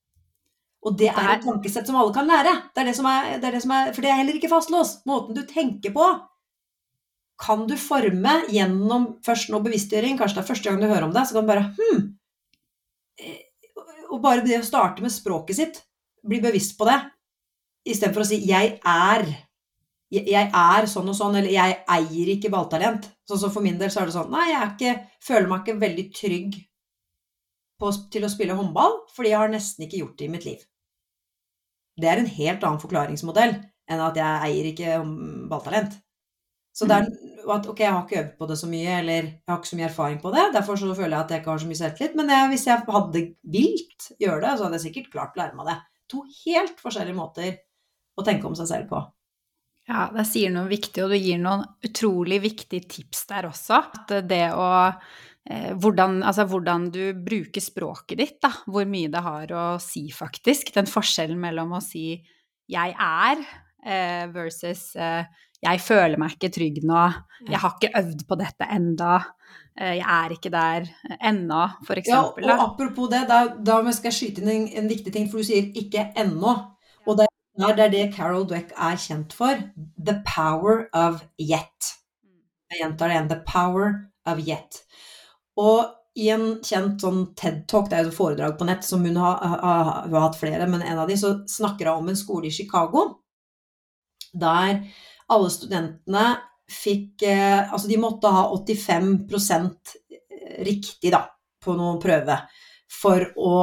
[0.85, 2.51] Og det er et tankesett som alle kan lære.
[2.75, 4.51] Det er det som er, det er, det som er For det er heller ikke
[4.51, 5.05] fastlåst.
[5.09, 6.09] Måten du tenker på,
[7.41, 10.19] kan du forme gjennom først nå bevisstgjøring.
[10.19, 12.05] Kanskje det er første gang du hører om det, så kan du bare hm.
[14.13, 15.81] Og bare det å starte med språket sitt,
[16.23, 16.99] bli bevisst på det,
[17.89, 19.45] istedenfor å si 'jeg er'
[20.11, 23.09] jeg er sånn og sånn, eller jeg eier ikke balltalent.
[23.27, 25.81] Sånn som for min del så er det sånn Nei, jeg ikke, føler meg ikke
[25.81, 26.55] veldig trygg
[27.81, 30.63] på, til å spille håndball, fordi jeg har nesten ikke gjort det i mitt liv.
[31.99, 33.55] Det er en helt annen forklaringsmodell
[33.89, 34.99] enn at jeg eier ikke
[35.49, 35.97] balltalent.
[36.75, 37.49] Så det er mm.
[37.55, 39.77] at ok, jeg har ikke øvd på det så mye, eller jeg har ikke så
[39.79, 42.15] mye erfaring på det, derfor så føler jeg at jeg ikke har så mye selvtillit.
[42.19, 43.21] Men jeg, hvis jeg hadde
[43.55, 45.77] vilt gjøre det, så hadde jeg sikkert klart å lære meg det.
[46.11, 47.53] To helt forskjellige måter
[48.15, 48.99] å tenke om seg selv på.
[49.85, 53.79] Ja, det sier noe viktig, og du gir noen utrolig viktige tips der også.
[53.95, 58.51] At det å eh, hvordan, altså hvordan du bruker språket ditt, da.
[58.65, 60.73] Hvor mye det har å si, faktisk.
[60.75, 62.17] Den forskjellen mellom å si
[62.65, 63.45] 'jeg er'
[63.85, 65.23] eh, versus eh,
[65.65, 67.13] 'jeg føler meg ikke trygg nå',
[67.49, 69.23] 'jeg har ikke øvd på dette enda'.
[69.77, 70.85] Eh, jeg er ikke der
[71.19, 72.45] ennå, for eksempel.
[72.45, 75.37] Ja, og apropos det, da, da skal jeg skyte inn en, en viktig ting, for
[75.37, 76.55] du sier 'ikke ennå'.
[77.07, 79.55] Og det det er det Carol Dweck er kjent for.
[79.97, 81.95] The power of yet.
[82.71, 83.29] Jeg gjentar det igjen.
[83.29, 83.93] The power
[84.25, 84.81] of yet.
[85.57, 89.15] Og i en kjent sånn TED-talk, det er jo et foredrag på nett som hun
[89.19, 92.47] har, har, har hatt flere, men en av de, så snakker hun om en skole
[92.47, 93.05] i Chicago
[94.35, 94.81] der
[95.33, 96.25] alle studentene
[96.69, 99.95] fikk eh, Altså de måtte ha 85%
[100.65, 101.25] riktig, da,
[101.61, 102.37] på noen prøve
[102.91, 103.55] for å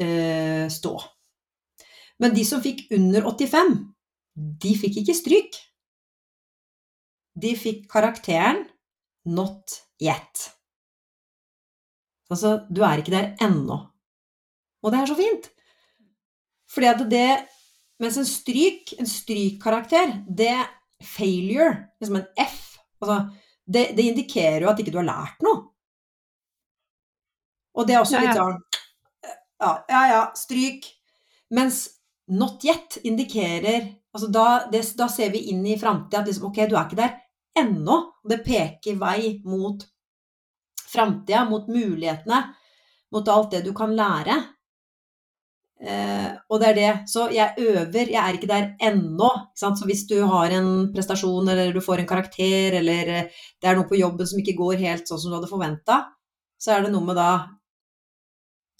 [0.00, 0.92] eh, stå.
[2.20, 3.74] Men de som fikk under 85,
[4.64, 5.58] de fikk ikke stryk.
[7.40, 8.64] De fikk karakteren
[9.24, 10.48] 'not yet'.
[12.30, 13.78] Altså, du er ikke der ennå.
[14.82, 15.48] Og det er så fint.
[16.70, 17.30] Fordi at det
[18.00, 20.54] Mens en stryk, en strykkarakter, det
[21.00, 23.30] failure, liksom en F altså,
[23.64, 25.62] det, det, indikerer jo at ikke du har lært noe.
[27.78, 28.58] Og det er også litt sånn
[29.60, 30.88] Ja, ja, ja, stryk.
[31.54, 31.84] Mens
[32.30, 36.60] Not yet indikerer altså da, det, da ser vi inn i framtida at liksom, ok,
[36.70, 37.16] du er ikke der
[37.58, 37.98] ennå.
[38.26, 39.82] Det peker vei mot
[40.90, 42.40] framtida, mot mulighetene,
[43.14, 44.36] mot alt det du kan lære.
[45.80, 46.90] Eh, og det er det.
[47.08, 49.30] Så jeg øver, jeg er ikke der ennå.
[49.56, 53.78] Så hvis du har en prestasjon, eller du får en karakter, eller eh, det er
[53.78, 56.02] noe på jobben som ikke går helt sånn som du hadde forventa,
[56.60, 57.30] så er det noe med da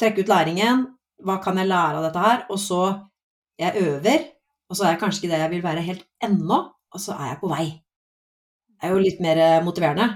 [0.00, 0.84] trekke ut læringen.
[1.24, 2.44] Hva kan jeg lære av dette her?
[2.52, 2.82] Og så
[3.60, 4.26] jeg øver,
[4.68, 6.60] og så er jeg kanskje ikke det jeg vil være helt ennå,
[6.92, 7.66] og så er jeg på vei.
[8.80, 10.08] Det er jo litt mer eh, motiverende.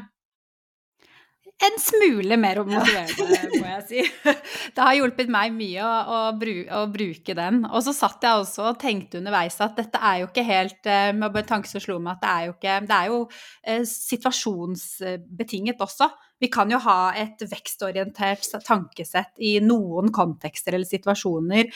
[1.62, 4.00] En smule mer motiverende, må jeg si.
[4.74, 7.60] Det har hjulpet meg mye å, å, bruke, den.
[7.70, 11.12] Og så satt jeg også og tenkte underveis at dette er jo ikke helt eh,
[11.14, 13.20] Med en tanke som slo meg at det er jo ikke Det er jo
[13.62, 16.10] eh, situasjonsbetinget også.
[16.42, 21.70] Vi kan jo ha et vekstorientert tankesett i noen kontekster eller situasjoner.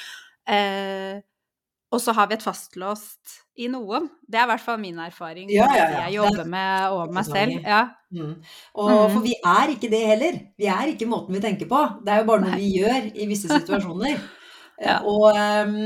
[0.48, 1.22] Eh,
[1.88, 4.10] og så har vi et fastlåst i noen.
[4.28, 5.48] Det er i hvert fall min erfaring.
[5.52, 6.00] Ja, ja, ja.
[6.06, 7.54] Jeg jobber med og meg selv.
[7.64, 7.80] Ja.
[8.12, 8.34] Mm.
[8.74, 9.14] Og, mm.
[9.14, 10.36] For vi er ikke det heller.
[10.60, 11.80] Vi er ikke måten vi tenker på.
[12.04, 12.60] Det er jo bare noe Nei.
[12.60, 14.20] vi gjør i visse situasjoner.
[14.84, 14.98] ja.
[15.08, 15.78] Og um,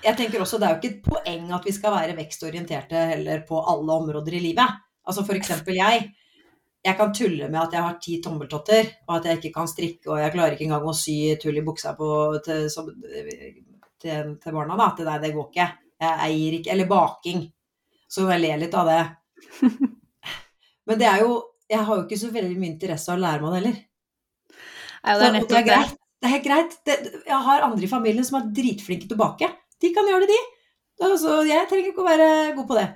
[0.00, 3.42] jeg tenker også det er jo ikke et poeng at vi skal være vekstorienterte heller
[3.48, 4.78] på alle områder i livet.
[5.06, 6.06] Altså for eksempel jeg.
[6.80, 10.06] Jeg kan tulle med at jeg har ti tommeltotter, og at jeg ikke kan strikke,
[10.08, 12.06] og jeg klarer ikke engang å sy tull i buksa på,
[12.46, 12.88] til, som,
[14.00, 14.90] til, til barna, da.
[14.96, 15.68] Til deg, det går ikke.
[16.00, 17.46] Jeg eier ikke Eller baking.
[18.10, 19.00] Så jeg ler litt av det.
[20.90, 21.38] Men det er jo
[21.70, 23.80] Jeg har jo ikke så veldig mye interesse av å lære meg det heller.
[25.00, 25.98] Ja, det, er nettopp det er greit.
[26.20, 26.72] Det er helt greit.
[26.84, 26.96] Det,
[27.28, 29.48] jeg har andre i familien som er dritflinke til å bake.
[29.80, 30.40] De kan gjøre det, de.
[31.06, 32.26] Altså, jeg trenger ikke å være
[32.58, 32.88] god på det.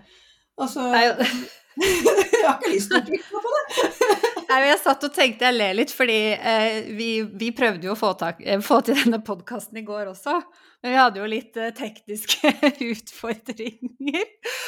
[0.61, 3.63] Altså Jeg har ikke lyst til å trykke meg på det.
[4.51, 7.99] Nei, jeg satt og tenkte jeg ler litt, fordi eh, vi, vi, prøvde jo å
[7.99, 10.37] få, tak, eh, få til denne podkasten i går også.
[10.85, 12.51] Vi hadde jo litt eh, tekniske
[12.93, 14.25] utfordringer.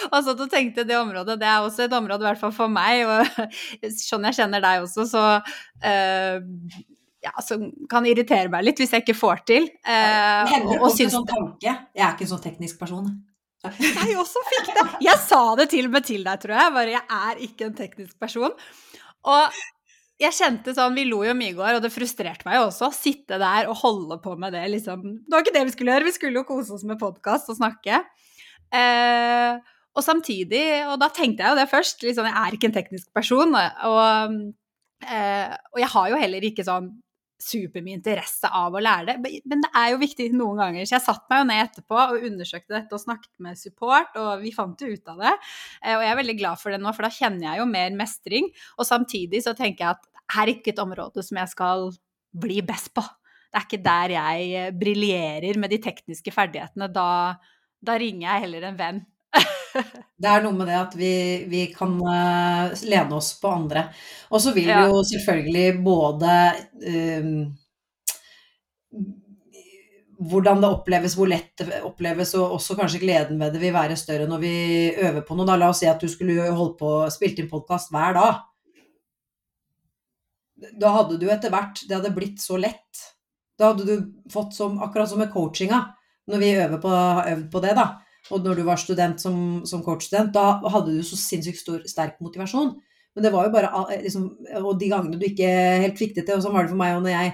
[0.09, 2.73] Og så tenkte jeg det området, det er også et område, i hvert fall for
[2.73, 6.39] meg, og sånn jeg kjenner deg også, så uh,
[7.27, 9.69] ja, som kan irritere meg litt hvis jeg ikke får til.
[9.85, 11.65] Eh, og, og syns sånn tanke.
[11.67, 13.09] Jeg er ikke en sånn teknisk person.
[13.67, 14.85] Jeg også fikk det.
[15.03, 16.75] Jeg sa det til og med til deg, tror jeg.
[16.77, 18.55] Bare jeg er ikke en teknisk person.
[19.27, 19.57] Og
[20.21, 22.91] jeg kjente sånn, Vi lo jo mye i går, og det frustrerte meg jo også.
[22.95, 24.65] Sitte der og holde på med det.
[24.73, 25.03] liksom.
[25.25, 27.59] Det var ikke det vi skulle gjøre, vi skulle jo kose oss med podkast og
[27.59, 28.01] snakke.
[28.73, 29.59] Eh,
[29.97, 33.11] og samtidig, og da tenkte jeg jo det først, liksom, jeg er ikke en teknisk
[33.17, 33.57] person.
[33.57, 34.39] Og,
[35.05, 36.91] eh, og jeg har jo heller ikke sånn
[37.43, 40.87] supermye interesse av å lære det, men det er jo viktig noen ganger.
[40.89, 44.45] Så jeg satte meg jo ned etterpå og undersøkte dette og snakket med support, og
[44.45, 45.35] vi fant jo ut av det.
[45.83, 47.99] Eh, og jeg er veldig glad for det nå, for da kjenner jeg jo mer
[47.99, 48.49] mestring.
[48.79, 51.91] Og samtidig så tenker jeg at det er ikke et område som jeg skal
[52.37, 53.05] bli best på.
[53.47, 56.89] Det er ikke der jeg eh, briljerer med de tekniske ferdighetene.
[56.93, 57.37] Da,
[57.85, 59.05] da ringer jeg heller en venn
[60.23, 61.13] det er noe med det at vi,
[61.51, 63.87] vi kan uh, lene oss på andre.
[64.33, 64.87] Og så vil ja.
[64.89, 66.35] jo selvfølgelig både
[66.87, 67.33] um,
[70.17, 73.99] hvordan det oppleves, hvor lett det oppleves, og også kanskje gleden ved det vil være
[74.01, 74.55] større når vi
[74.95, 75.49] øver på noe.
[75.49, 78.41] Da la oss si at du skulle holdt på, spilt inn podkast hver dag.
[80.81, 83.03] Da hadde du etter hvert Det hadde blitt så lett.
[83.61, 85.83] Da hadde du fått som Akkurat som med coachinga,
[86.33, 86.93] når vi øver på,
[87.35, 87.87] øvd på det, da
[88.33, 89.37] og når du var student som,
[89.69, 92.75] som coachstudent, da hadde du så sinnssykt stor, sterk motivasjon.
[93.17, 94.27] Men det var jo bare eh, liksom,
[94.61, 95.49] Og de gangene du ikke
[95.83, 97.31] helt fikk det til, og sånn var det for meg og når jeg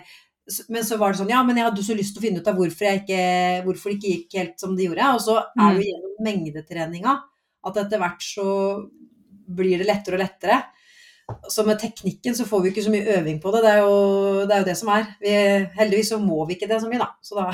[0.71, 2.51] Men så var det sånn Ja, men jeg hadde så lyst til å finne ut
[2.51, 3.23] av hvorfor, ikke,
[3.67, 5.09] hvorfor det ikke gikk helt som det gjorde.
[5.17, 5.87] Og så er det mm.
[5.89, 7.17] gjennom mengdetreninga
[7.63, 8.47] at etter hvert så
[9.59, 10.57] blir det lettere og lettere.
[11.51, 13.61] Så med teknikken så får vi ikke så mye øving på det.
[13.63, 13.93] Det er jo
[14.43, 15.07] det, er jo det som er.
[15.23, 15.37] Vi,
[15.79, 17.09] heldigvis så må vi ikke det så mye, da.
[17.23, 17.47] Så da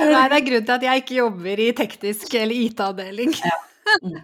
[0.00, 3.38] Nei, det er grunnen til at jeg ikke jobber i teknisk eller IT-avdeling.
[3.44, 3.60] Ja.
[4.00, 4.14] Mm.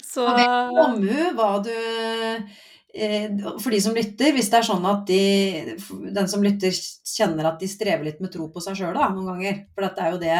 [0.00, 5.74] Så Omhu, hva du eh, For de som lytter, hvis det er sånn at de,
[6.16, 9.60] den som lytter kjenner at de strever litt med tro på seg sjøl noen ganger
[9.74, 10.38] For dette er jo det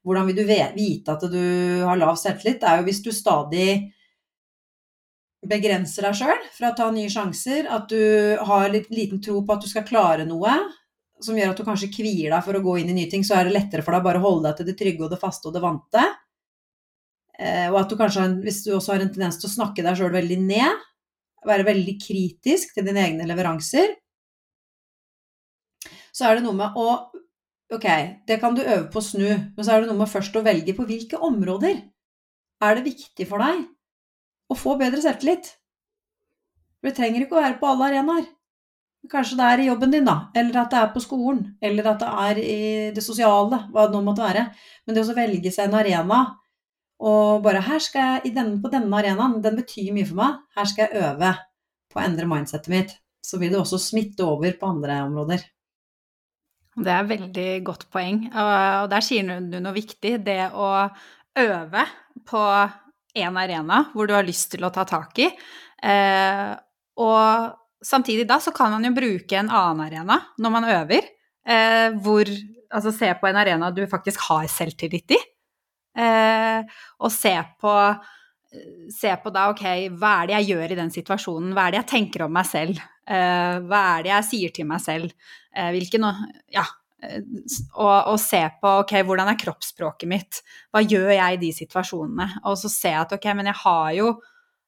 [0.00, 1.44] Hvordan vil du vite at du
[1.84, 2.62] har lav selvtillit?
[2.64, 3.68] Det er jo hvis du stadig
[5.50, 9.54] begrenser deg sjøl fra å ta nye sjanser, at du har litt liten tro på
[9.54, 10.56] at du skal klare noe,
[11.24, 13.38] som gjør at du kanskje kvier deg for å gå inn i nye ting, så
[13.38, 15.48] er det lettere for deg bare å holde deg til det trygge og det faste
[15.50, 16.04] og det vante.
[17.40, 19.98] Eh, og at du kanskje, hvis du også har en tendens til å snakke deg
[19.98, 20.86] sjøl veldig ned,
[21.46, 23.94] være veldig kritisk til dine egne leveranser,
[26.10, 26.90] så er det noe med å
[27.70, 27.84] Ok,
[28.26, 30.40] det kan du øve på å snu, men så er det noe med først å
[30.42, 31.76] velge på hvilke områder
[32.66, 33.60] er det viktig for deg
[34.50, 35.52] å få bedre selvtillit.
[36.82, 38.26] Det trenger ikke å være på alle arenaer.
[39.08, 42.02] Kanskje det er i jobben din, da, eller at det er på skolen, eller at
[42.02, 42.58] det er i
[42.94, 44.42] det sosiale, hva det nå måtte være.
[44.84, 46.20] Men det å velge seg en arena
[47.00, 50.68] og bare her skal jeg, denne, På denne arenaen, den betyr mye for meg, her
[50.68, 51.30] skal jeg øve
[51.90, 52.92] på å endre mindsettet mitt.
[53.24, 55.42] Så vil det også smitte over på andre områder.
[56.80, 60.14] Det er veldig godt poeng, og der sier du noe viktig.
[60.24, 60.68] Det å
[61.40, 61.84] øve
[62.28, 62.44] på
[63.20, 65.28] en arena hvor du har lyst til å ta tak i.
[65.82, 66.52] Eh,
[67.00, 67.50] og
[67.84, 71.12] samtidig da så kan man jo bruke en annen arena når man øver,
[71.46, 72.32] eh, hvor
[72.70, 75.16] Altså se på en arena du faktisk har selvtillit i,
[75.98, 76.60] eh,
[77.02, 77.72] og se på
[78.90, 79.62] Se på da, ok,
[79.94, 82.48] hva er det jeg gjør i den situasjonen, hva er det jeg tenker om meg
[82.48, 85.12] selv, eh, hva er det jeg sier til meg selv,
[85.54, 86.06] eh, hvilken
[86.50, 86.64] Ja.
[87.02, 87.22] Eh,
[87.74, 90.42] og, og, se på ok, hvordan er kroppsspråket mitt,
[90.74, 92.26] hva gjør jeg i de situasjonene?
[92.44, 94.10] Og så se at ok, men jeg har jo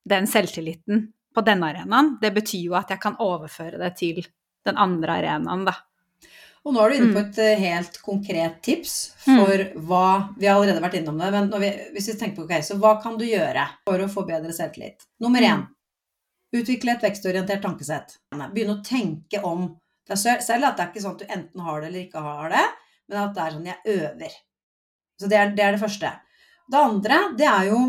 [0.08, 4.20] den selvtilliten på denne arenaen, det betyr jo at jeg kan overføre det til
[4.66, 5.74] den andre arenaen, da.
[6.62, 7.30] Og nå er du inne på mm.
[7.30, 8.92] et eh, helt konkret tips
[9.24, 9.80] for mm.
[9.88, 10.06] hva
[10.38, 12.94] Vi har allerede vært innom det, men vi, hvis vi tenker på okay, så hva
[13.02, 15.08] kan du gjøre for å få bedre selvtillit?
[15.24, 15.66] Nummer én mm.
[16.60, 18.14] utvikle et vekstorientert tankesett.
[18.30, 19.72] Begynne å tenke om
[20.06, 20.68] deg selv.
[20.68, 22.64] At det er ikke sånn at du enten har det eller ikke har det,
[23.10, 24.38] men at det er sånn jeg øver.
[25.18, 26.14] Så det er det, er det første.
[26.70, 27.80] Det andre, det er jo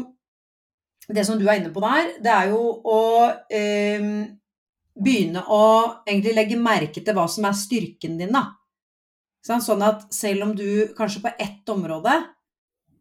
[1.10, 3.02] det som du er inne på der, det er jo å
[3.52, 4.06] eh,
[4.94, 5.63] begynne å
[6.06, 8.46] egentlig legge merke til hva som er styrken din, da.
[9.44, 12.16] Sånn at selv om du kanskje på ett område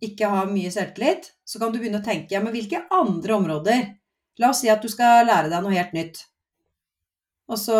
[0.03, 3.83] ikke har mye selvtillit, så kan du begynne å tenke ja, men hvilke andre områder
[4.41, 6.23] La oss si at du skal lære deg noe helt nytt.
[7.53, 7.77] Og så,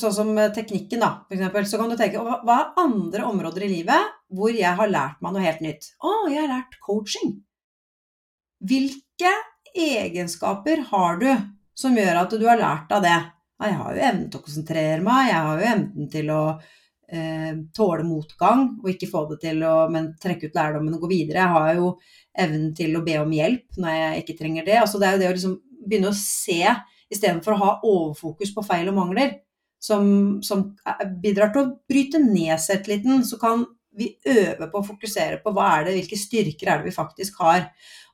[0.00, 4.14] sånn som teknikken, da, eksempel, så kan du tenke hva er andre områder i livet
[4.32, 5.90] hvor jeg har lært meg noe helt nytt?
[6.00, 7.34] Å, jeg har lært coaching.
[8.58, 9.32] Hvilke
[9.74, 11.28] egenskaper har du
[11.78, 13.18] som gjør at du har lært av det?
[13.58, 16.42] Jeg har jo evnen til å konsentrere meg, jeg har jo evnen til å
[17.10, 21.10] eh, tåle motgang og ikke få det til å men trekke ut lærdommen og gå
[21.14, 21.42] videre.
[21.42, 21.92] Jeg har jo
[22.38, 24.78] evnen til å be om hjelp når jeg ikke trenger det.
[24.82, 25.58] Altså, det er jo det å liksom
[25.88, 26.62] begynne å se
[27.08, 29.38] istedenfor å ha overfokus på feil og mangler,
[29.80, 30.72] som, som
[31.22, 33.62] bidrar til å bryte ned selvtilliten, så kan
[33.98, 37.40] vi øve på å fokusere på hva er det, hvilke styrker er det vi faktisk
[37.42, 37.68] har.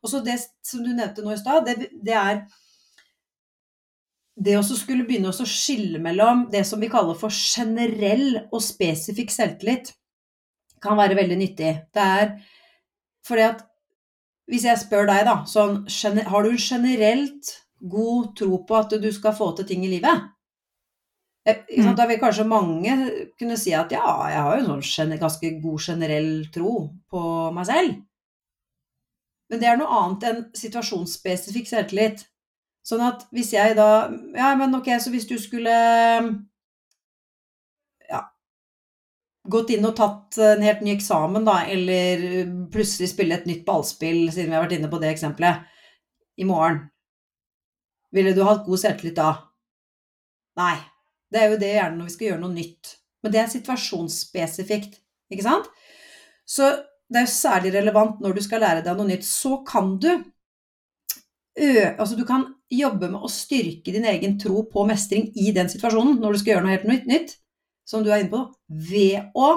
[0.05, 0.37] Og så det
[0.67, 2.43] som du nevnte nå i stad, det, det, er
[4.37, 9.33] det å skulle begynne å skille mellom det som vi kaller for generell og spesifikk
[9.33, 9.95] selvtillit,
[10.85, 11.71] kan være veldig nyttig.
[11.97, 12.35] Det er
[13.25, 13.65] fordi at
[14.53, 15.87] hvis jeg spør deg, da, sånn
[16.29, 20.27] Har du en generelt god tro på at du skal få til ting i livet?
[21.45, 21.93] Mm.
[21.97, 22.95] Da vil kanskje mange
[23.41, 26.75] kunne si at ja, jeg har jo en sånn ganske god generell tro
[27.13, 27.23] på
[27.57, 27.97] meg selv.
[29.55, 32.25] Men det er noe annet enn situasjonsspesifikk selvtillit.
[32.83, 35.75] Sånn at hvis jeg da Ja, men ok, så hvis du skulle
[38.11, 38.25] Ja
[39.55, 44.27] Gått inn og tatt en helt ny eksamen, da, eller plutselig spille et nytt ballspill,
[44.33, 45.69] siden vi har vært inne på det eksempelet,
[46.41, 46.83] i morgen
[48.11, 49.37] Ville du hatt god selvtillit da?
[50.59, 50.75] Nei.
[51.31, 52.97] Det er jo det gjerne når vi skal gjøre noe nytt.
[53.23, 54.99] Men det er situasjonsspesifikt,
[55.31, 55.71] ikke sant?
[56.47, 56.69] Så
[57.13, 59.27] det er særlig relevant når du skal lære deg noe nytt.
[59.27, 60.11] Så kan du
[61.55, 66.17] altså du kan jobbe med å styrke din egen tro på mestring i den situasjonen,
[66.19, 67.37] når du skal gjøre noe helt nytt
[67.87, 69.51] som du er inne på, ved å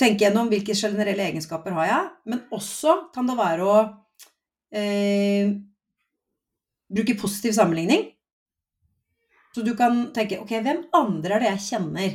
[0.00, 3.76] tenke gjennom hvilke generelle egenskaper har jeg, men også kan det være å
[4.72, 5.50] eh,
[6.90, 8.06] bruke positiv sammenligning.
[9.54, 12.10] Så du kan tenke ok, hvem andre er det jeg kjenner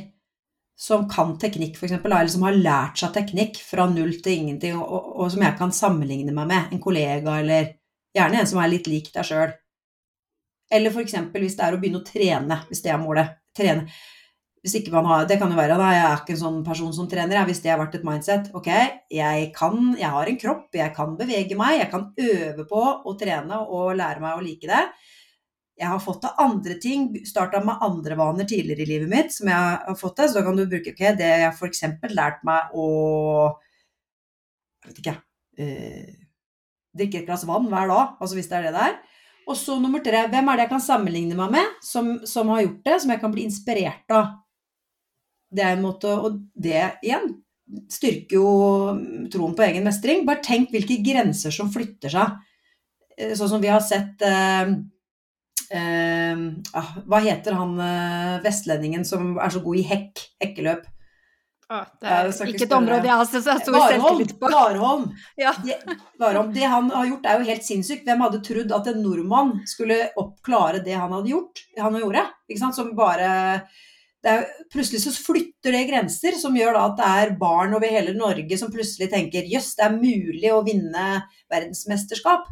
[0.76, 4.86] som kan teknikk, f.eks., eller som har lært seg teknikk fra null til ingenting, og,
[4.86, 6.74] og, og som jeg kan sammenligne meg med?
[6.76, 7.72] En kollega eller
[8.16, 9.50] Gjerne en som er litt lik deg sjøl.
[10.72, 11.16] Eller f.eks.
[11.34, 13.34] hvis det er å begynne å trene, hvis det er målet.
[13.56, 13.90] Trene.
[14.64, 16.94] Hvis ikke man har, Det kan jo være da, jeg er ikke en sånn person
[16.96, 18.48] som trener, hvis det har vært et mindset.
[18.56, 18.70] Ok,
[19.12, 23.14] jeg kan, jeg har en kropp, jeg kan bevege meg, jeg kan øve på å
[23.20, 24.82] trene og lære meg å like det.
[25.76, 29.50] Jeg har fått av andre ting, starta med andre vaner tidligere i livet mitt som
[29.50, 30.30] jeg har fått av.
[30.30, 31.82] så da kan du bruke okay, det jeg f.eks.
[32.16, 32.86] lært meg å
[34.86, 35.16] Jeg vet ikke,
[35.58, 36.14] eh,
[36.96, 38.96] drikke et glass vann hver dag, altså hvis det er det det er.
[39.46, 42.64] Og så nummer tre, hvem er det jeg kan sammenligne meg med som, som har
[42.64, 44.32] gjort det, som jeg kan bli inspirert av?
[45.50, 47.28] Det er en måte Og det igjen
[47.90, 48.48] styrker jo
[49.32, 50.24] troen på egen mestring.
[50.26, 52.36] Bare tenk hvilke grenser som flytter seg.
[53.18, 54.76] Eh, sånn som vi har sett eh,
[55.74, 56.42] eh,
[56.78, 60.22] ah, Hva heter han eh, vestlendingen som er så god i hekk?
[60.42, 60.84] Hekkeløp?
[61.66, 64.50] Å, det er ikke et område jeg har så stor selvtillit på.
[64.52, 65.08] Warholm.
[65.40, 65.50] Ja.
[65.58, 65.80] Det,
[66.54, 68.04] Det han har gjort, er jo helt sinnssykt.
[68.06, 71.64] Hvem hadde trodd at en nordmann skulle oppklare det han hadde gjort?
[71.80, 72.78] Han gjorde, ikke sant?
[72.78, 77.74] Som bare er, Plutselig så flytter det grenser, som gjør da at det er barn
[77.76, 81.04] over hele Norge som plutselig tenker jøss, det er mulig å vinne
[81.52, 82.48] verdensmesterskap.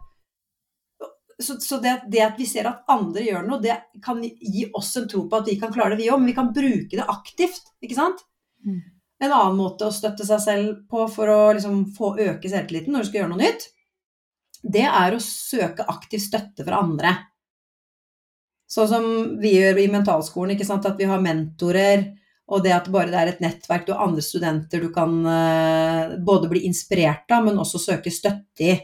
[1.45, 4.95] Så, så det, det, at vi ser at andre gjør noe, det kan gi oss
[5.01, 6.23] en tro på at vi kan klare det, vi òg.
[6.23, 8.25] Men vi kan bruke det aktivt, ikke sant?
[8.65, 8.81] Mm.
[9.25, 13.05] En annen måte å støtte seg selv på for å liksom få øke selvtilliten når
[13.05, 13.69] du skal gjøre noe nytt,
[14.65, 17.13] det er å søke aktiv støtte fra andre.
[18.71, 19.07] Sånn som
[19.41, 20.87] vi gjør i mentalskolen, ikke sant?
[20.89, 22.09] at vi har mentorer,
[22.51, 26.17] og det at bare det er et nettverk, du har andre studenter du kan uh,
[26.25, 28.75] både bli inspirert av, men også søke støtte i.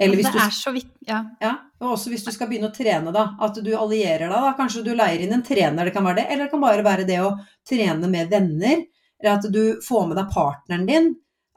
[0.00, 1.18] Eller hvis det er så vidt, ja.
[1.42, 1.50] ja.
[1.82, 3.26] Og også hvis du skal begynne å trene, da.
[3.44, 4.54] At du allierer deg, da.
[4.56, 6.26] Kanskje du leier inn en trener, det kan være det.
[6.30, 7.34] Eller det kan bare være det å
[7.68, 8.86] trene med venner
[9.20, 11.10] eller at du får med deg partneren din.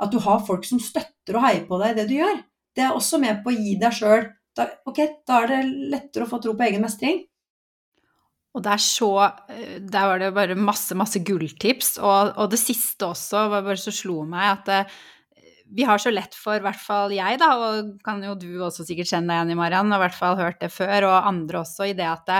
[0.03, 2.41] At du har folk som støtter og heier på deg i det du gjør.
[2.75, 6.29] Det er også med på å gi deg sjøl Ok, da er det lettere å
[6.29, 7.23] få tro på egen mestring.
[8.53, 9.07] Og det er så
[9.49, 11.95] eh, Der var det bare masse, masse gulltips.
[11.97, 14.99] Og, og det siste også var bare så slo meg at det, eh,
[15.74, 18.86] vi har så lett for, i hvert fall jeg, da, og kan jo du også
[18.88, 21.64] sikkert kjenne deg igjen i, Mariann, og i hvert fall hørt det før, og andre
[21.64, 22.39] også, i det at det,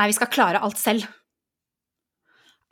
[0.00, 1.06] nei, vi skal klare alt selv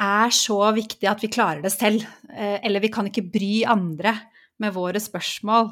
[0.01, 2.07] er så viktig at vi klarer det selv.
[2.33, 4.15] Eh, eller vi kan ikke bry andre
[4.61, 5.71] med våre spørsmål.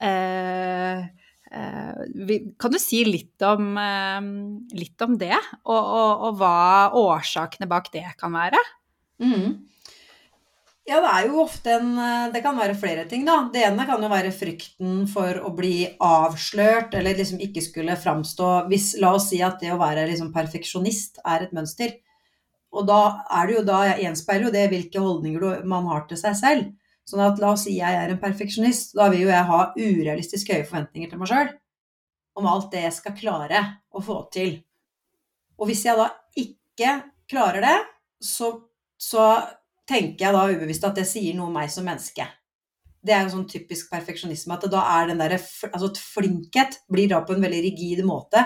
[0.00, 1.00] Eh,
[1.50, 3.72] eh, kan du si litt om,
[4.76, 8.60] litt om det, og, og, og, hva årsakene bak det kan være?
[9.20, 9.58] Mm.
[10.88, 11.90] Ja, det er jo ofte en
[12.32, 13.36] Det kan være flere ting, da.
[13.52, 18.48] Det ene kan jo være frykten for å bli avslørt, eller liksom ikke skulle framstå
[18.70, 21.98] hvis, La oss si at det å være liksom perfeksjonist er et mønster
[22.70, 23.00] og da
[23.34, 26.68] er det jo da gjenspeiler jo det hvilke holdninger man har til seg selv.
[27.08, 30.52] Sånn at la oss si jeg er en perfeksjonist, da vil jo jeg ha urealistisk
[30.54, 31.50] høye forventninger til meg sjøl
[32.38, 34.52] om alt det jeg skal klare å få til.
[35.58, 36.06] Og hvis jeg da
[36.38, 36.92] ikke
[37.28, 37.78] klarer det,
[38.22, 38.52] så,
[38.94, 39.26] så
[39.90, 42.26] tenker jeg da ubevisst at det sier noe om meg som menneske.
[43.00, 45.38] Det er jo sånn typisk perfeksjonisme at da er den der,
[45.72, 48.44] Altså flinkhet blir da på en veldig rigid måte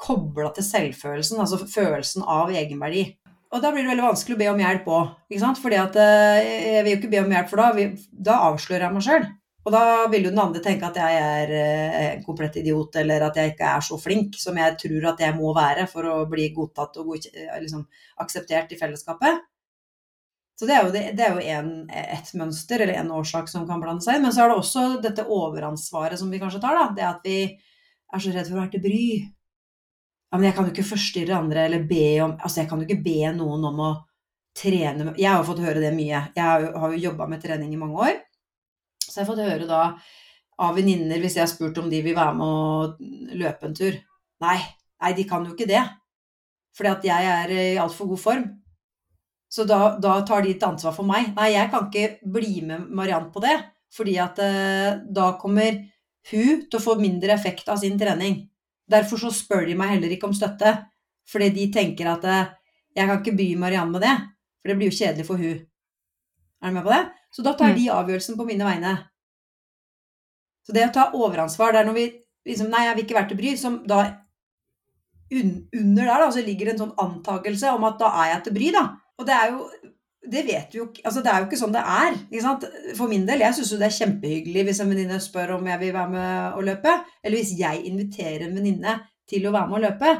[0.00, 3.04] kobla til selvfølelsen, altså følelsen av egenverdi.
[3.50, 5.10] Og da blir det veldig vanskelig å be om hjelp òg.
[5.82, 7.86] At eh, jeg vil jo ikke be om hjelp, for da,
[8.30, 9.26] da avslører jeg meg sjøl.
[9.60, 13.26] Og da vil jo den andre tenke at jeg er eh, en komplett idiot, eller
[13.26, 16.14] at jeg ikke er så flink som jeg tror at jeg må være for å
[16.30, 17.84] bli godtatt og eh, liksom,
[18.24, 19.44] akseptert i fellesskapet.
[20.60, 23.62] Så det er jo, det, det er jo en, et mønster, eller en årsak som
[23.64, 24.26] kan blande seg inn.
[24.26, 26.90] Men så er det også dette overansvaret som vi kanskje tar, da.
[26.98, 29.06] Det at vi er så redd for å være til bry.
[30.28, 32.86] Ja, men jeg kan jo ikke forstyrre andre eller be om Altså, jeg kan jo
[32.90, 33.88] ikke be noen om å
[34.60, 36.20] trene Jeg har jo fått høre det mye.
[36.36, 38.20] Jeg har jo, jobba med trening i mange år.
[39.00, 39.82] Så jeg har fått høre da
[40.60, 43.96] av venninner, hvis jeg har spurt om de vil være med å løpe en tur
[44.44, 44.58] Nei,
[45.00, 45.80] nei, de kan jo ikke det.
[46.76, 48.50] Fordi at jeg er i altfor god form.
[49.50, 51.32] Så da, da tar de et ansvar for meg.
[51.34, 53.56] Nei, jeg kan ikke bli med Mariann på det.
[53.90, 55.80] Fordi at eh, da kommer
[56.30, 58.44] hun til å få mindre effekt av sin trening.
[58.90, 60.76] Derfor så spør de meg heller ikke om støtte.
[61.30, 62.52] Fordi de tenker at eh,
[62.94, 64.14] jeg kan ikke by Mariann med det.
[64.62, 65.58] For det blir jo kjedelig for hun.
[66.60, 67.02] Er du med på det?
[67.34, 67.76] Så da tar Mm.
[67.80, 68.94] de avgjørelsen på mine vegne.
[70.66, 72.06] Så det å ta overansvar, det er når vi
[72.50, 74.00] liksom Nei, jeg vil ikke være til bry, som da
[75.32, 78.56] un, Under der da, så ligger en sånn antakelse om at da er jeg til
[78.56, 78.84] bry, da.
[79.20, 79.66] Og det er jo
[80.30, 82.18] det vet vi jo Altså, det er jo ikke sånn det er.
[82.98, 85.80] For min del, jeg syns jo det er kjempehyggelig hvis en venninne spør om jeg
[85.80, 86.96] vil være med å løpe.
[87.24, 88.98] Eller hvis jeg inviterer en venninne
[89.30, 90.12] til å være med å løpe.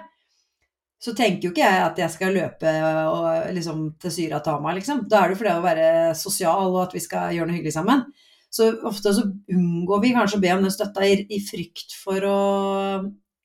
[1.00, 2.72] Så tenker jo ikke jeg at jeg skal løpe
[3.08, 4.80] og, liksom, til Syria meg.
[4.80, 5.06] liksom.
[5.08, 5.86] Da er det jo for det å være
[6.18, 8.04] sosial og at vi skal gjøre noe hyggelig sammen.
[8.52, 12.28] Så ofte så unngår vi kanskje å be om den støtta i, i frykt for
[12.28, 12.38] å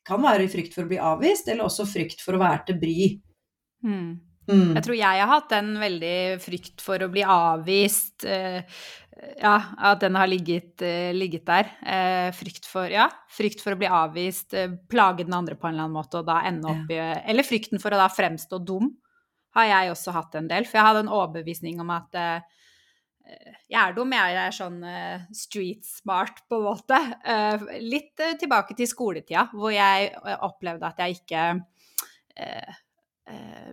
[0.06, 2.76] Kan være i frykt for å bli avvist, eller også frykt for å være til
[2.78, 3.08] bry.
[3.82, 4.12] Mm.
[4.46, 4.76] Mm.
[4.78, 8.26] Jeg tror jeg har hatt en veldig frykt for å bli avvist.
[8.30, 8.62] eh,
[9.39, 11.72] ja, at den har ligget, eh, ligget der.
[11.86, 15.74] Eh, frykt for Ja, frykt for å bli avvist, eh, plage den andre på en
[15.74, 18.98] eller annen måte, og da ende opp i Eller frykten for å da fremstå dum,
[19.56, 20.66] har jeg også hatt en del.
[20.66, 22.41] For jeg hadde en overbevisning om at eh,
[23.70, 27.80] jeg er dum, jeg er sånn eh, street smart, på en måte.
[27.82, 31.66] Litt tilbake til skoletida, hvor jeg opplevde at jeg ikke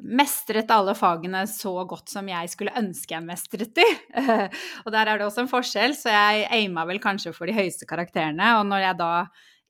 [0.02, 3.84] mestret alle fagene så godt som jeg skulle ønske jeg mestret de.
[4.84, 7.88] og der er det også en forskjell, så jeg aima vel kanskje for de høyeste
[7.88, 8.54] karakterene.
[8.58, 9.10] Og når jeg da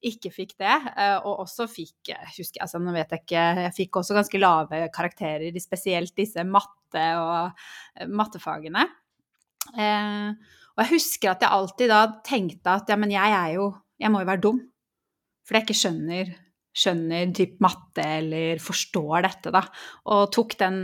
[0.02, 3.74] ikke fikk det, eh, og også fikk jeg husker, altså nå vet jeg ikke, jeg
[3.76, 7.52] fikk også ganske lave karakterer i spesielt disse matte og
[7.98, 8.86] eh, mattefagene.
[9.78, 13.72] Eh, og jeg husker at jeg alltid da tenkte at ja, men jeg er jo
[14.02, 14.56] Jeg må jo være dum.
[15.46, 16.30] For jeg ikke skjønner
[16.72, 19.64] skjønner typ matte eller forstår dette, da.
[20.12, 20.78] Og tok den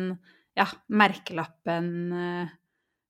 [0.59, 2.51] ja, merkelappen eh,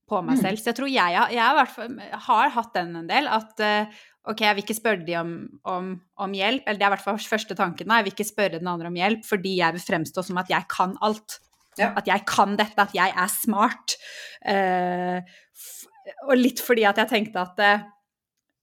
[0.09, 0.43] på meg Mm.
[0.43, 0.61] selv.
[0.61, 3.29] Så jeg tror jeg, jeg har, har hatt den en del.
[3.29, 3.99] At eh,
[4.29, 5.35] ok, jeg vil ikke spørre de om,
[5.69, 6.63] om, om hjelp.
[6.67, 7.89] Eller det er i hvert fall første tanken.
[7.89, 10.49] da, Jeg vil ikke spørre den andre om hjelp fordi jeg vil fremstå som at
[10.53, 11.41] jeg kan alt.
[11.79, 11.93] Ja.
[11.97, 13.95] At jeg kan dette, at jeg er smart.
[14.45, 15.21] Eh,
[16.27, 17.85] og litt fordi at jeg tenkte at eh,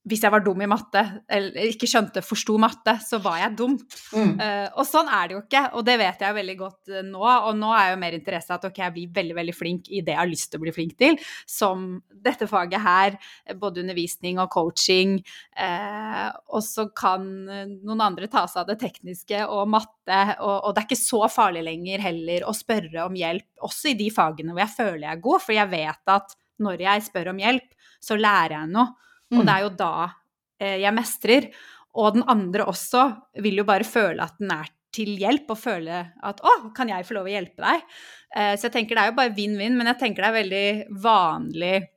[0.06, 3.74] hvis jeg var dum i matte, eller ikke skjønte, forsto matte, så var jeg dum.
[4.14, 4.34] Mm.
[4.38, 7.22] Uh, og sånn er det jo ikke, og det vet jeg veldig godt eh, nå.
[7.24, 10.14] Og nå er jo mer interesse at ok, jeg blir veldig veldig flink i det
[10.14, 11.18] jeg har lyst til å bli flink til,
[11.50, 11.88] som
[12.26, 13.16] dette faget her,
[13.58, 15.16] både undervisning og coaching.
[15.58, 20.70] Uh, og så kan noen andre ta seg av det tekniske og matte, og, og
[20.70, 24.54] det er ikke så farlig lenger heller å spørre om hjelp, også i de fagene
[24.54, 27.74] hvor jeg føler jeg er god, for jeg vet at når jeg spør om hjelp,
[28.02, 28.94] så lærer jeg noe.
[29.32, 29.46] Og Mm.
[29.46, 29.92] det er jo da
[30.60, 31.50] eh, jeg mestrer.
[31.96, 36.12] Og den andre også vil jo bare føle at den er til hjelp, og føle
[36.22, 37.82] at 'Å, kan jeg få lov å hjelpe deg?'
[38.36, 41.00] Eh, så jeg tenker det er jo bare vinn-vinn, men jeg tenker det er veldig
[41.02, 41.88] vanlig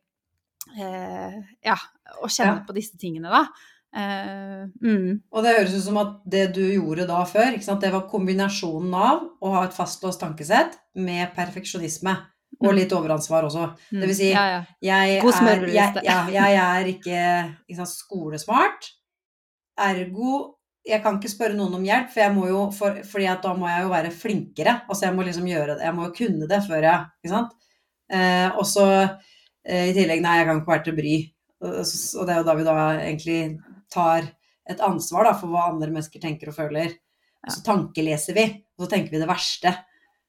[0.77, 1.34] eh,
[1.65, 1.75] ja,
[2.21, 2.65] å kjenne Ja.
[2.67, 3.47] på disse tingene, da.
[3.95, 8.07] Eh, mm, Og det høres ut som at det du gjorde da før, det var
[8.09, 12.15] kombinasjonen av å ha et fastlåst tankesett med perfeksjonisme.
[12.60, 12.76] Og Mm.
[12.76, 13.66] litt overansvar også.
[13.91, 14.00] mm.
[14.02, 14.62] Det vil si, ja, ja.
[14.82, 17.20] Jeg er, jeg, ja, jeg er ikke,
[17.70, 18.89] ikke sant, skolesmart.
[19.80, 20.56] Ergo
[20.89, 23.68] jeg kan ikke spørre noen om hjelp, for jeg må jo, for, fordi da må
[23.70, 24.76] jeg jo være flinkere.
[24.89, 27.58] Altså jeg må liksom gjøre det, jeg må jo kunne det før jeg Ikke sant.
[28.10, 31.18] Eh, og så eh, i tillegg, nei, jeg kan ikke være til bry.
[31.60, 33.39] Og, og det er jo da vi da egentlig
[33.91, 34.32] tar
[34.70, 36.95] et ansvar da, for hva andre mennesker tenker og føler.
[37.45, 38.47] Og så tankeleser vi,
[38.78, 39.76] og så tenker vi det verste.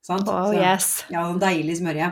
[0.04, 0.28] Sant?
[0.28, 0.90] Oh så, yes.
[1.12, 2.10] Ja, deilig smørje.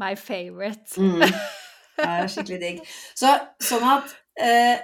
[0.00, 0.96] My favorite.
[0.98, 1.24] Mm.
[2.00, 2.78] Det er skikkelig digg.
[3.18, 4.80] Så, sånn at eh,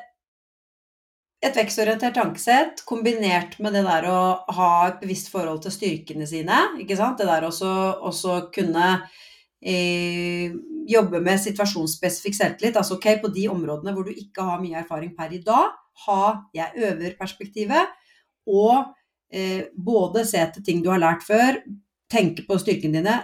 [1.46, 4.18] et vekstorientert tankesett kombinert med det der å
[4.56, 7.20] ha et bevisst forhold til styrkene sine, ikke sant?
[7.20, 7.70] Det der også,
[8.04, 8.90] også kunne
[9.60, 10.52] eh,
[10.88, 12.76] jobbe med situasjonsspesifikk selvtillit.
[12.76, 15.72] Altså ok, på de områdene hvor du ikke har mye erfaring per i dag,
[16.06, 16.22] ha
[16.56, 17.96] jeg øver-perspektivet,
[18.52, 18.92] og
[19.32, 21.60] eh, både se etter ting du har lært før,
[22.12, 23.16] tenke på styrkene dine,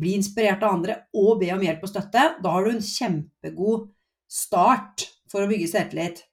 [0.00, 3.90] bli inspirert av andre og be om hjelp og støtte, da har du en kjempegod
[4.30, 6.24] start for å bygge selvtillit.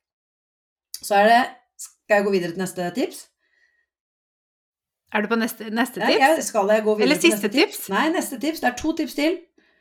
[1.01, 1.41] Så er det
[1.81, 3.19] Skal jeg gå videre til neste tips?
[5.11, 6.19] Er du på neste, neste tips?
[6.21, 7.77] jeg, skal jeg gå videre Eller til neste tips?
[7.77, 7.89] tips?
[7.91, 8.61] Nei, neste tips.
[8.61, 9.37] Det er to tips til.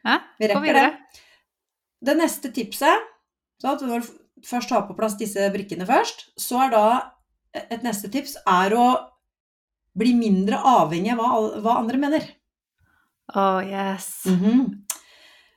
[0.07, 0.17] Hæ?
[0.41, 1.21] Vi rekker det.
[2.07, 3.07] Det neste tipset
[3.61, 6.85] så at Når du først har på plass disse brikkene først, så er da
[7.53, 8.87] et neste tips er å
[9.99, 12.29] bli mindre avhengig av hva, hva andre mener.
[13.35, 14.25] Oh, yes.
[14.27, 14.87] Mhm.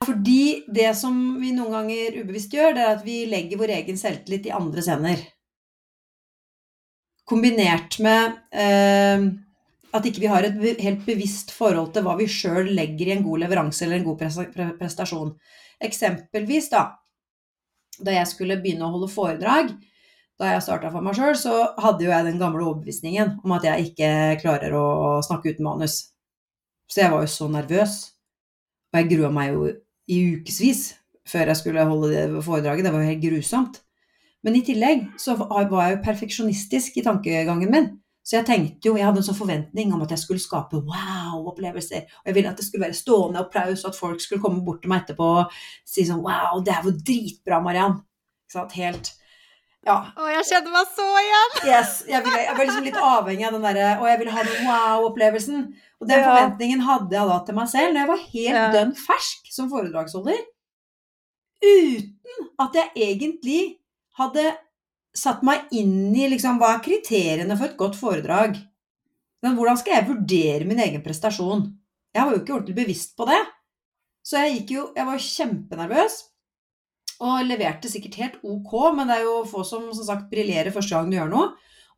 [0.03, 3.99] Fordi det som vi noen ganger ubevisst gjør, det er at vi legger vår egen
[3.99, 5.21] selvtillit i andres hender.
[7.29, 9.23] Kombinert med eh,
[9.95, 13.23] at ikke vi har et helt bevisst forhold til hva vi sjøl legger i en
[13.23, 14.25] god leveranse eller en god
[14.81, 15.31] prestasjon.
[15.83, 16.83] Eksempelvis, da,
[18.03, 19.71] da jeg skulle begynne å holde foredrag,
[20.43, 23.67] da jeg starta for meg sjøl, så hadde jo jeg den gamle overbevisningen om at
[23.67, 24.09] jeg ikke
[24.43, 25.95] klarer å snakke uten manus.
[26.91, 27.95] Så jeg var jo så nervøs.
[28.91, 29.71] Og jeg grua meg jo
[30.11, 30.83] i ukevis
[31.29, 32.85] før jeg skulle holde det foredraget.
[32.85, 33.79] Det var jo helt grusomt.
[34.43, 37.93] Men i tillegg så var jeg jo perfeksjonistisk i tankegangen min.
[38.23, 42.05] Så jeg tenkte jo, jeg hadde en sånn forventning om at jeg skulle skape wow-opplevelser.
[42.21, 44.83] Og jeg ville at det skulle være stående applaus, og at folk skulle komme bort
[44.83, 47.99] til meg etterpå og si sånn wow, det er jo dritbra, Mariann.
[48.75, 49.09] Helt
[49.83, 49.97] Ja.
[50.15, 51.55] Å, jeg kjenner meg så igjen!
[51.67, 54.43] Yes, jeg, ville, jeg var liksom litt avhengig av den derre Og jeg ville ha
[54.47, 55.65] den wow-opplevelsen.
[55.99, 58.65] Og den forventningen hadde jeg da til meg selv når jeg var helt Ja.
[58.77, 60.39] dønn fersk som foredragsholder.
[61.63, 63.59] Uten at jeg egentlig
[64.19, 64.45] hadde
[65.15, 68.57] satt meg inn i liksom, hva er kriteriene for et godt foredrag.
[69.43, 71.67] Men hvordan skal jeg vurdere min egen prestasjon?
[72.15, 73.39] Jeg var jo ikke ordentlig bevisst på det.
[74.23, 76.13] Så jeg gikk jo Jeg var kjempenervøs.
[77.21, 80.95] Og leverte sikkert helt ok, men det er jo få som som sagt briljerer første
[80.95, 81.49] gang du gjør noe.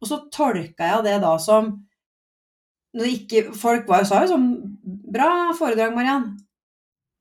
[0.02, 1.74] Og så tolka jeg det da som
[2.96, 4.46] ikke, Folk var jo, sa jo sånn
[5.12, 6.30] Bra foredrag, Mariann.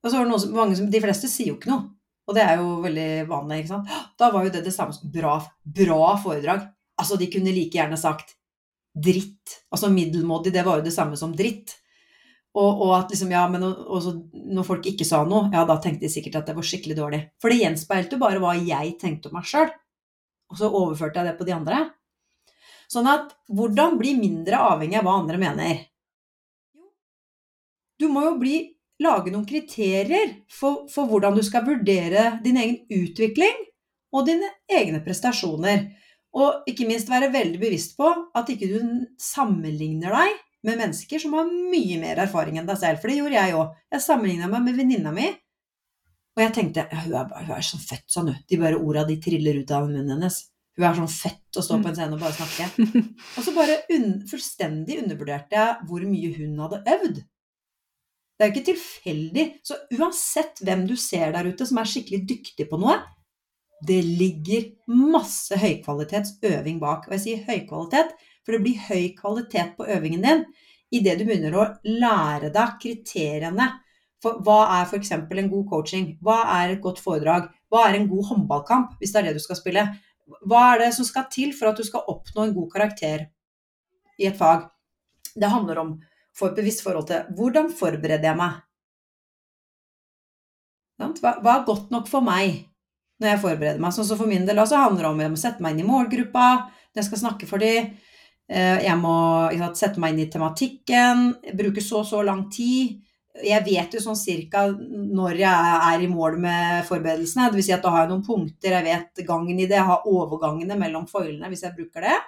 [0.04, 1.88] Og så var det noen som, mange som De fleste sier jo ikke noe.
[2.24, 3.96] Og det er jo veldig vanlig, ikke sant.
[4.20, 5.34] Da var jo det det samme som bra,
[5.64, 6.62] bra foredrag.
[7.00, 8.36] Altså, de kunne like gjerne sagt
[8.94, 9.58] dritt.
[9.74, 11.74] Altså middelmådig, det var jo det samme som dritt.
[12.54, 15.74] Og, og at liksom, ja, men og, og når folk ikke sa noe, ja, da
[15.82, 17.20] tenkte de sikkert at det var skikkelig dårlig.
[17.42, 19.72] For det gjenspeilte jo bare hva jeg tenkte om meg sjøl.
[20.52, 21.80] Og så overførte jeg det på de andre.
[22.90, 25.82] Sånn at hvordan bli mindre avhengig av hva andre mener?
[27.98, 28.56] Du må jo bli,
[29.02, 33.64] lage noen kriterier for, for hvordan du skal vurdere din egen utvikling
[34.14, 35.88] og dine egne prestasjoner.
[36.38, 38.78] Og ikke minst være veldig bevisst på at ikke du
[39.18, 43.00] sammenligner deg med mennesker som har mye mer erfaring enn deg selv.
[43.02, 43.74] For det gjorde jeg òg.
[43.92, 45.28] Jeg sammenligna meg med venninna mi.
[46.34, 48.42] Og jeg tenkte ja, hun, er, hun er sånn fett, sånn, hun.
[48.50, 50.40] De bare orda de triller ut av munnen hennes.
[50.74, 52.66] Hun er sånn fett å stå på en scene og bare snakke.
[53.36, 57.20] Og så bare un fullstendig undervurderte jeg hvor mye hun hadde øvd.
[58.34, 59.44] Det er jo ikke tilfeldig.
[59.62, 62.98] Så uansett hvem du ser der ute som er skikkelig dyktig på noe,
[63.84, 67.06] det ligger masse høykvalitetsøving bak.
[67.06, 68.14] Og jeg sier høykvalitet,
[68.44, 70.44] for det blir høy kvalitet på øvingen din
[70.94, 73.70] idet du begynner å lære deg kriteriene
[74.24, 75.12] for hva er f.eks.
[75.12, 76.06] en god coaching?
[76.24, 77.50] Hva er et godt foredrag?
[77.68, 79.84] Hva er en god håndballkamp, hvis det er det du skal spille?
[80.48, 83.26] Hva er det som skal til for at du skal oppnå en god karakter
[84.16, 84.70] i et fag?
[85.34, 85.96] Det handler om
[86.34, 88.62] få et bevisst forhold til hvordan forbereder jeg meg?
[91.20, 92.62] Hva er godt nok for meg
[93.20, 93.92] når jeg forbereder meg?
[93.92, 96.48] Sånn som for min del også handler det om å sette meg inn i målgruppa,
[96.94, 97.92] når jeg skal snakke for dem.
[98.48, 99.16] Jeg må
[99.56, 102.98] sant, sette meg inn i tematikken, bruke så og så lang tid.
[103.42, 107.48] Jeg vet jo sånn cirka når jeg er i mål med forberedelsene.
[107.54, 110.06] Vil si at da har jeg noen punkter, jeg vet gangen i det, jeg har
[110.06, 112.18] overgangene mellom foilene hvis jeg bruker det.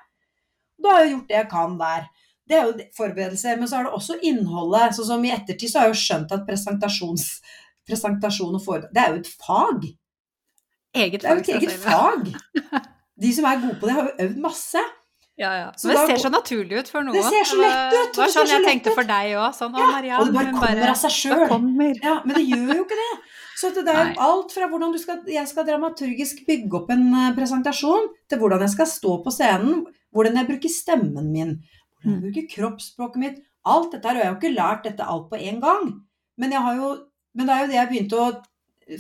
[0.83, 2.09] Da har jeg gjort det jeg kan der.
[2.47, 4.97] Det er jo forberedelse, men så er det også innholdet.
[4.97, 9.14] Sånn som i ettertid så har jeg jo skjønt at presentasjon og foredrag Det er
[9.14, 9.89] jo et fag.
[10.97, 12.29] Eget Det er jo et eget fag.
[13.17, 14.83] De som er gode på det, har jo øvd masse.
[15.39, 15.72] Ja, ja.
[15.76, 17.12] Så Men det da- ser så naturlig ut for noen.
[17.18, 19.51] Det ser så lett ut, Det var sånn jeg så tenkte for deg òg.
[19.55, 21.99] Sånn, Ja, Marianne, og det bare kommer kommer av seg sjøl.
[22.03, 23.11] Ja, men det gjør jo ikke det.
[23.57, 27.05] Så det er jo alt fra hvordan du skal, jeg skal dramaturgisk bygge opp en
[27.14, 29.84] eh, presentasjon, til hvordan jeg skal stå på scenen,
[30.14, 31.61] hvordan jeg bruker stemmen min,
[32.01, 32.20] hvordan jeg Mm.
[32.22, 33.39] bruker kroppsspråket mitt.
[33.66, 36.01] Alt dette her, og jeg har jo ikke lært dette alt på én gang.
[36.39, 36.99] Men, jeg har jo,
[37.34, 38.43] men det er jo det jeg begynte å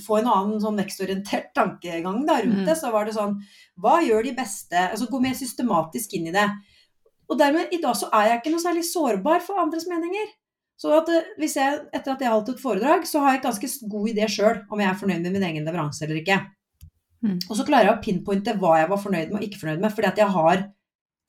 [0.06, 2.66] få en annen sånn vekstorientert tankegang da, rundt Mm.
[2.66, 2.76] det.
[2.76, 3.36] Så var det sånn
[3.78, 4.74] Hva gjør de beste?
[4.90, 6.48] Altså gå mer systematisk inn i det.
[7.28, 10.26] Og dermed, i dag så er jeg ikke noe særlig sårbar for andres meninger.
[10.78, 13.38] Så at eh, hvis jeg, etter at jeg har holdt et foredrag, så har jeg
[13.44, 16.40] et ganske god idé sjøl om jeg er fornøyd med min egen leveranse eller ikke.
[17.24, 17.38] Mm.
[17.50, 19.90] Og så klarer jeg å pinpointe hva jeg var fornøyd med og ikke fornøyd med,
[19.92, 20.66] fordi at jeg har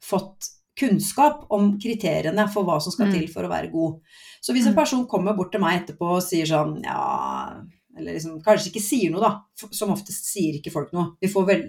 [0.04, 3.14] fått kunnskap om kriteriene for hva som skal Mm.
[3.14, 4.00] til for å være god.
[4.42, 4.82] Så hvis en Mm.
[4.84, 7.62] person kommer bort til meg etterpå og sier sånn ja
[7.98, 9.68] Eller liksom kanskje ikke sier noe, da.
[9.76, 11.16] Som oftest sier ikke folk noe.
[11.22, 11.66] Vi får vel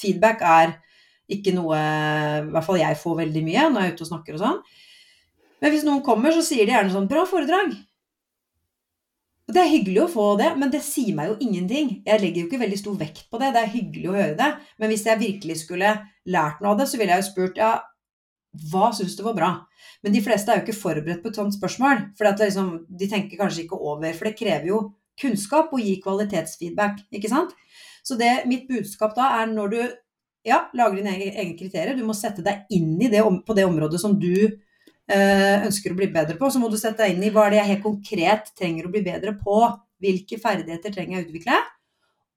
[0.00, 0.78] Feedback er
[1.30, 4.38] Ikke noe I hvert fall jeg får veldig mye når jeg er ute og snakker
[4.38, 4.62] og sånn.
[5.60, 7.76] Men hvis noen kommer, så sier de gjerne sånn 'Bra foredrag'.
[9.50, 11.88] Det er hyggelig å få det, men det sier meg jo ingenting.
[12.06, 13.50] Jeg legger jo ikke veldig stor vekt på det.
[13.54, 14.50] Det er hyggelig å høre det.
[14.78, 15.94] Men hvis jeg virkelig skulle
[16.30, 17.72] lært noe av det, så ville jeg jo spurt ja,
[18.70, 19.50] hva syns du var bra?
[20.04, 22.06] Men de fleste er jo ikke forberedt på et sånt spørsmål.
[22.18, 24.80] For liksom, de tenker kanskje ikke over, for det krever jo
[25.20, 27.52] kunnskap og gi kvalitetsfeedback, ikke sant?
[28.06, 29.80] Så det, mitt budskap da er når du
[30.46, 34.00] ja, lager dine egne kriterier, du må sette deg inn i det på det området
[34.00, 37.32] som du eh, ønsker å bli bedre på, så må du sette deg inn i
[37.34, 39.60] hva er det jeg helt konkret trenger å bli bedre på,
[40.00, 41.60] hvilke ferdigheter trenger jeg å utvikle,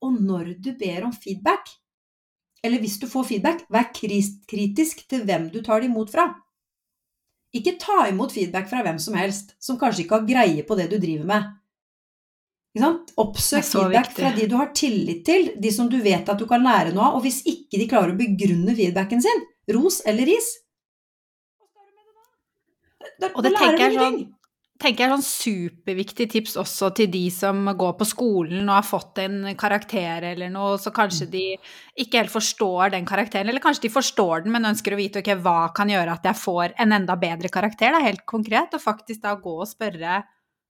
[0.03, 1.71] og når du ber om feedback,
[2.63, 6.29] eller hvis du får feedback, vær kritisk til hvem du tar det imot fra.
[7.55, 10.87] Ikke ta imot feedback fra hvem som helst, som kanskje ikke har greie på det
[10.91, 11.51] du driver med.
[12.73, 14.17] Oppsøk feedback viktig.
[14.17, 17.11] fra de du har tillit til, de som du vet at du kan lære noe
[17.11, 17.17] av.
[17.19, 20.49] Og hvis ikke de klarer å begrunne feedbacken sin, ros eller ris
[23.19, 24.17] da, Og det tenker jeg sånn
[24.83, 28.87] tenker jeg er sånn superviktig tips også til de som går på skolen og har
[28.87, 31.43] fått en karakter eller noe, så kanskje de
[32.03, 35.29] ikke helt forstår den karakteren, eller kanskje de forstår den, men ønsker å vite ok,
[35.45, 39.23] hva kan gjøre at jeg får en enda bedre karakter, er helt konkret, og faktisk
[39.23, 40.19] da gå og spørre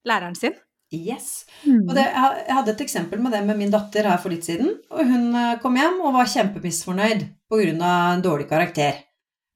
[0.06, 0.54] læreren sin.
[0.94, 1.46] Yes.
[1.66, 1.88] Mm.
[1.90, 4.76] Det, jeg hadde et eksempel med det med min datter her for litt siden.
[4.94, 7.94] og Hun eh, kom hjem og var kjempemisfornøyd pga.
[8.14, 9.00] en dårlig karakter.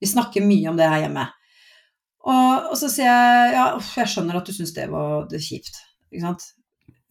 [0.00, 1.26] Vi snakker mye om det her hjemme.
[2.28, 5.78] Og, og, så sier jeg ja, jeg skjønner at du syns det var det kjipt.
[6.10, 6.48] Ikke sant?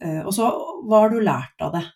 [0.04, 0.50] Eh, og så
[0.84, 1.86] hva har du lært av det?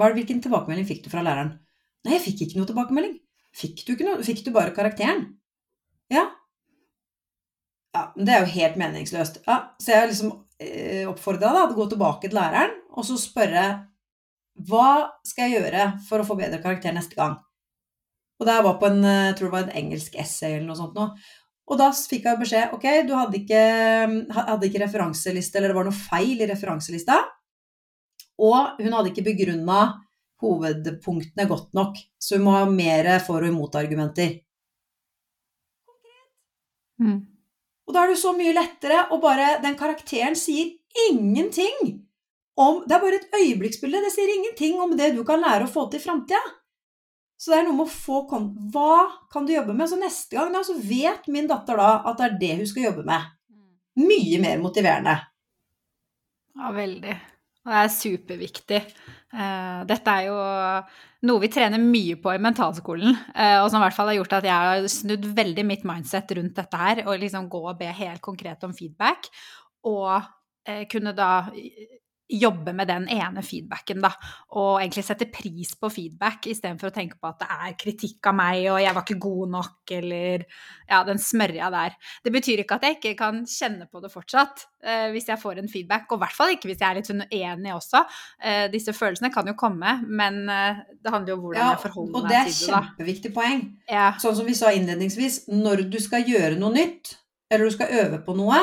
[0.00, 1.58] hvilken tilbakemelding fikk du fra læreren?
[2.06, 3.18] Nei, jeg fikk ikke noe tilbakemelding.
[3.52, 4.22] Fikk du, ikke noe?
[4.24, 5.26] Fikk du bare karakteren?
[6.08, 6.30] Ja.
[7.96, 9.40] Ja, men det er jo helt meningsløst.
[9.48, 10.32] Ja, så jeg liksom
[10.62, 13.64] eh, oppfordra deg til å gå tilbake til læreren og så spørre
[14.68, 14.88] hva
[15.26, 17.38] skal jeg gjøre for å få bedre karakter neste gang?
[18.40, 20.78] Og det var på en, eh, jeg tror det var en engelsk essay eller noe
[20.78, 21.14] sånt noe.
[21.70, 23.60] Og da fikk jeg beskjed ok, du hadde ikke,
[24.34, 27.18] hadde ikke referanseliste, eller det var noe feil i referanselista.
[28.40, 29.80] Og hun hadde ikke begrunna
[30.40, 34.40] hovedpunktene godt nok, så hun må ha mer for- og imot-argumenter.
[37.00, 37.20] Mm.
[37.90, 40.70] Og da er det så mye lettere å bare Den karakteren sier
[41.08, 41.98] ingenting
[42.60, 44.04] om Det er bare et øyeblikksbilde.
[44.04, 46.38] Det sier ingenting om det du kan lære å få til i framtida.
[47.40, 48.94] Så det er noe med å få Hva
[49.32, 49.88] kan du jobbe med?
[49.90, 52.86] Så neste gang da, så vet min datter da at det er det hun skal
[52.90, 53.26] jobbe med.
[54.00, 55.16] Mye mer motiverende.
[56.60, 57.16] Ja, veldig.
[57.64, 58.80] Og det er superviktig.
[59.30, 60.38] Uh, dette er jo
[61.28, 64.36] noe vi trener mye på i mentalskolen, uh, og som i hvert fall har gjort
[64.40, 67.92] at jeg har snudd veldig mitt mindset rundt dette her, og liksom gå og be
[67.94, 69.30] helt konkret om feedback.
[69.86, 71.30] Og uh, kunne da
[72.30, 74.12] jobbe med den ene feedbacken, da.
[74.58, 78.36] Og egentlig sette pris på feedback istedenfor å tenke på at det er kritikk av
[78.38, 80.44] meg og jeg var ikke god nok, eller
[80.90, 81.96] ja, den smørja der.
[82.24, 85.62] Det betyr ikke at jeg ikke kan kjenne på det fortsatt eh, hvis jeg får
[85.62, 88.04] en feedback, og i hvert fall ikke hvis jeg er litt sånn uenig også.
[88.42, 91.84] Eh, disse følelsene kan jo komme, men eh, det handler jo om hvordan ja, jeg
[91.86, 92.26] forholder meg til det.
[92.26, 93.64] Og det er et kjempeviktig poeng.
[93.90, 94.10] Ja.
[94.22, 97.16] Sånn som vi sa innledningsvis, når du skal gjøre noe nytt,
[97.50, 98.60] eller du skal øve på noe,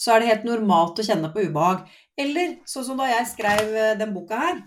[0.00, 1.84] så er det helt normalt å kjenne på ubehag.
[2.20, 4.60] Eller sånn som da jeg skrev eh, den boka her.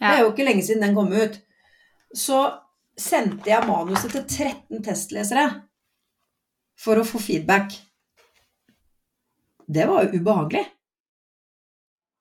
[0.00, 0.08] Ja.
[0.08, 1.38] Det er jo ikke lenge siden den kom ut.
[2.14, 2.40] Så
[2.98, 5.48] sendte jeg manuset til 13 testlesere
[6.78, 7.74] for å få feedback.
[9.64, 10.64] Det var jo ubehagelig.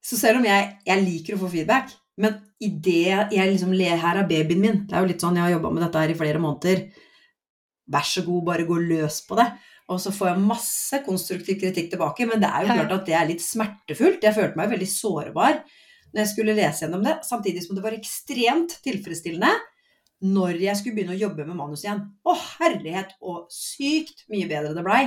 [0.03, 3.97] Så selv om jeg, jeg liker å få feedback, men i det jeg liksom ler
[3.99, 4.81] Her er babyen min.
[4.87, 6.83] Det er jo litt sånn, jeg har jobba med dette her i flere måneder.
[7.93, 9.47] Vær så god, bare gå løs på det.
[9.91, 13.17] Og så får jeg masse konstruktiv kritikk tilbake, men det er jo klart at det
[13.19, 14.23] er litt smertefullt.
[14.23, 15.59] Jeg følte meg veldig sårbar
[16.13, 19.51] når jeg skulle lese gjennom det, samtidig som det var ekstremt tilfredsstillende
[20.23, 21.99] når jeg skulle begynne å jobbe med manus igjen.
[22.23, 25.03] Å, herlighet, og sykt mye bedre det blei.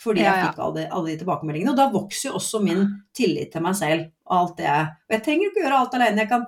[0.00, 1.74] Fordi jeg fikk alle, alle, de tilbakemeldingene.
[1.74, 5.24] Og da vokser jo også min tillit til meg selv og alt det Og jeg
[5.26, 6.24] trenger ikke gjøre alt alene.
[6.24, 6.46] Jeg kan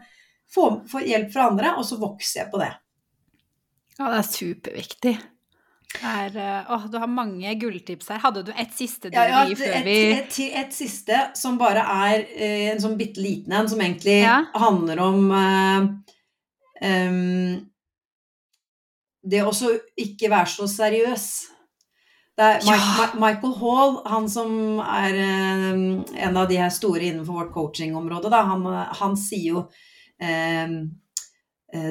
[0.51, 2.73] få, få hjelp fra andre, og så vokser jeg på det.
[3.99, 5.15] Ja, det er superviktig.
[5.95, 8.21] Er, uh, oh, du har mange gulltips her.
[8.21, 11.57] Hadde du et siste du ja, ja, gi før vi et, et, et, siste som
[11.61, 14.41] bare er uh, en sånn bitte liten en, som egentlig ja.
[14.59, 15.87] handler om uh,
[16.83, 17.55] um,
[19.27, 19.55] Det å
[20.03, 21.29] ikke være så seriøs.
[22.37, 24.51] Det er Mike, Michael Hall, han som
[24.85, 28.67] er en av de her store innenfor vårt coachingområde, da, han,
[29.01, 29.63] han sier jo
[30.21, 30.77] um,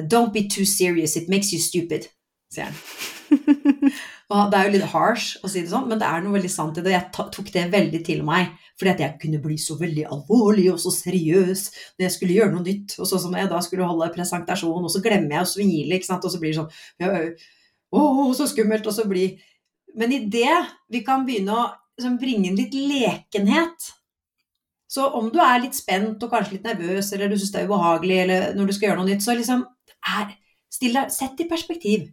[0.06, 2.06] Don't be too serious, it makes you stupid,
[2.54, 3.55] sier han.
[4.26, 6.50] Og det er jo litt harsh å si det sånn, men det er noe veldig
[6.50, 6.94] sant i det.
[6.96, 8.54] Jeg tok det veldig til meg.
[8.76, 11.62] Fordi at jeg kunne bli så veldig alvorlig og så seriøs
[11.96, 12.96] når jeg skulle gjøre noe nytt.
[12.98, 16.10] Og så som jeg da skulle holde presentasjon, og så glemmer jeg å smile, ikke
[16.10, 16.26] sant.
[16.26, 17.46] Og så blir det sånn
[17.96, 18.00] Å,
[18.36, 18.88] så skummelt.
[18.90, 19.38] Og så blir
[19.96, 20.52] Men i det
[20.92, 23.94] vi kan begynne å liksom, bringe inn litt lekenhet
[24.86, 27.66] så om du er litt spent og kanskje litt nervøs, eller du syns det er
[27.68, 29.64] ubehagelig, eller når du skal gjøre noe nytt, så liksom
[30.14, 30.30] er,
[30.72, 32.06] still deg, Sett i perspektiv.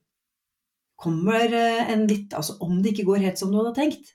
[1.00, 4.14] Kommer eh, en litt Altså, om det ikke går helt som du hadde tenkt,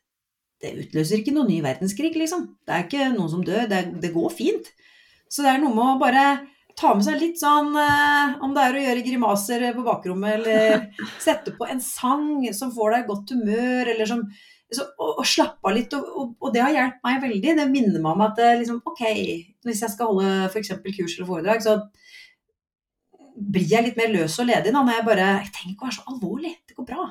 [0.63, 2.49] det utløser ikke noen ny verdenskrig, liksom.
[2.67, 3.67] Det er ikke noen som dør.
[3.71, 4.71] Det, det, går fint.
[5.31, 6.25] Så det er noe med å bare
[6.79, 10.89] ta med seg litt sånn eh, Om det er å gjøre grimaser på bakrommet, eller
[11.27, 14.25] sette på en sang som får deg i godt humør, eller som
[14.75, 15.95] så, og, og slappe av litt.
[15.97, 17.55] Og, og, og, det har hjulpet meg veldig.
[17.61, 19.05] Det minner meg om at eh, liksom, ok,
[19.69, 20.75] hvis jeg skal holde f.eks.
[20.83, 21.79] kurs eller foredrag, så
[23.39, 25.89] blir jeg litt mer løs og ledig nå, når jeg bare Jeg trenger ikke å
[25.89, 26.53] være så alvorlig.
[26.69, 27.07] Det går bra.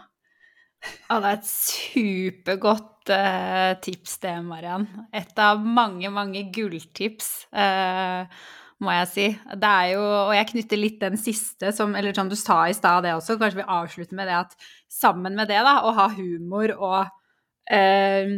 [1.07, 4.85] Ja, det er et supergodt uh, tips det, Mariann.
[5.15, 8.27] Et av mange, mange gulltips, uh,
[8.83, 9.27] må jeg si.
[9.57, 12.77] Det er jo, og jeg knytter litt den siste, som, eller som du sa i
[12.77, 13.39] stad, det også.
[13.41, 14.57] Kanskje vi avslutter med det at
[14.91, 16.99] sammen med det, da, å ha humor og
[17.73, 18.35] uh,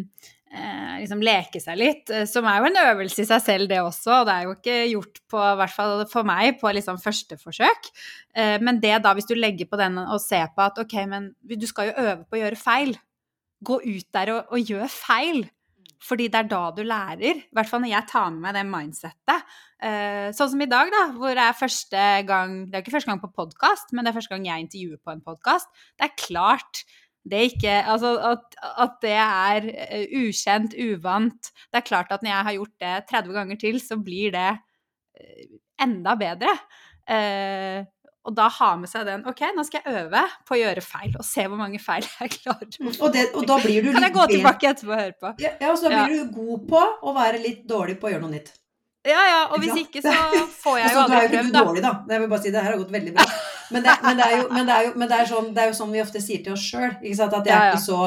[0.50, 4.22] liksom leke seg litt, som er jo en øvelse i seg selv, det også.
[4.22, 7.38] Og det er jo ikke gjort på, i hvert fall for meg, på liksom første
[7.38, 7.91] forsøk.
[8.66, 11.68] Men det da, hvis du legger på den og ser på at ok, men du
[11.70, 12.97] skal jo øve på å gjøre feil.
[13.62, 15.45] Gå ut der og, og gjør feil.
[16.00, 17.41] Fordi det er da du lærer.
[17.43, 19.58] I hvert fall når jeg tar med meg det mindsettet.
[20.38, 23.20] sånn som i dag, da, hvor det er første gang Det er ikke første gang
[23.20, 25.68] på podkast, men det er første gang jeg intervjuer på en podkast.
[26.00, 26.84] Det er klart
[27.30, 31.51] det ikke Altså at, at, det er uh, ukjent, uvant.
[31.70, 34.51] Det er klart at når jeg har gjort det 30 ganger til, så blir det
[34.55, 36.53] uh, enda bedre.
[37.09, 37.82] Eh,
[38.30, 41.13] og da ha med seg den Ok, nå skal jeg øve på å gjøre feil,
[41.17, 42.70] og se hvor mange feil jeg klarer.
[42.91, 45.32] Og, det, og da blir du kan jeg gå tilbake etterpå og høre på?
[45.41, 46.24] Ja, ja og så blir ja.
[46.28, 48.51] du god på å være litt dårlig på å gjøre noe nytt.
[49.07, 50.11] Ja, ja, og hvis ikke så
[50.59, 51.63] får jeg jo aldri prøvd, da.
[51.63, 51.93] Dårlig, da.
[52.11, 53.26] Jeg vil bare si det her har gått veldig bra.
[53.70, 55.11] Men det, er, jo, men det, jo, men
[55.55, 56.95] det sånn, vi ofte sier til oss sjøl.
[56.95, 57.99] At jeg er ikke så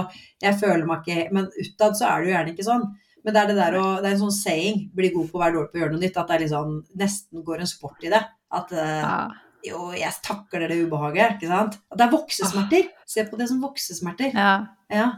[0.43, 2.89] Jeg føler meg ikke Men utad så er det jo gjerne ikke sånn.
[3.23, 5.45] Men det er det der å Det er en sånn saying Bli god på å
[5.45, 6.19] være dårlig på å gjøre noe nytt.
[6.19, 8.23] At det er sånn Nesten går en sport i det.
[8.53, 9.31] At uh,
[9.65, 11.39] jo, jeg takler det ubehaget.
[11.39, 11.79] Ikke sant?
[11.93, 12.91] At det er voksesmerter.
[13.09, 14.35] Se på det som voksesmerter.
[14.35, 14.53] Ja.
[14.93, 15.09] ja.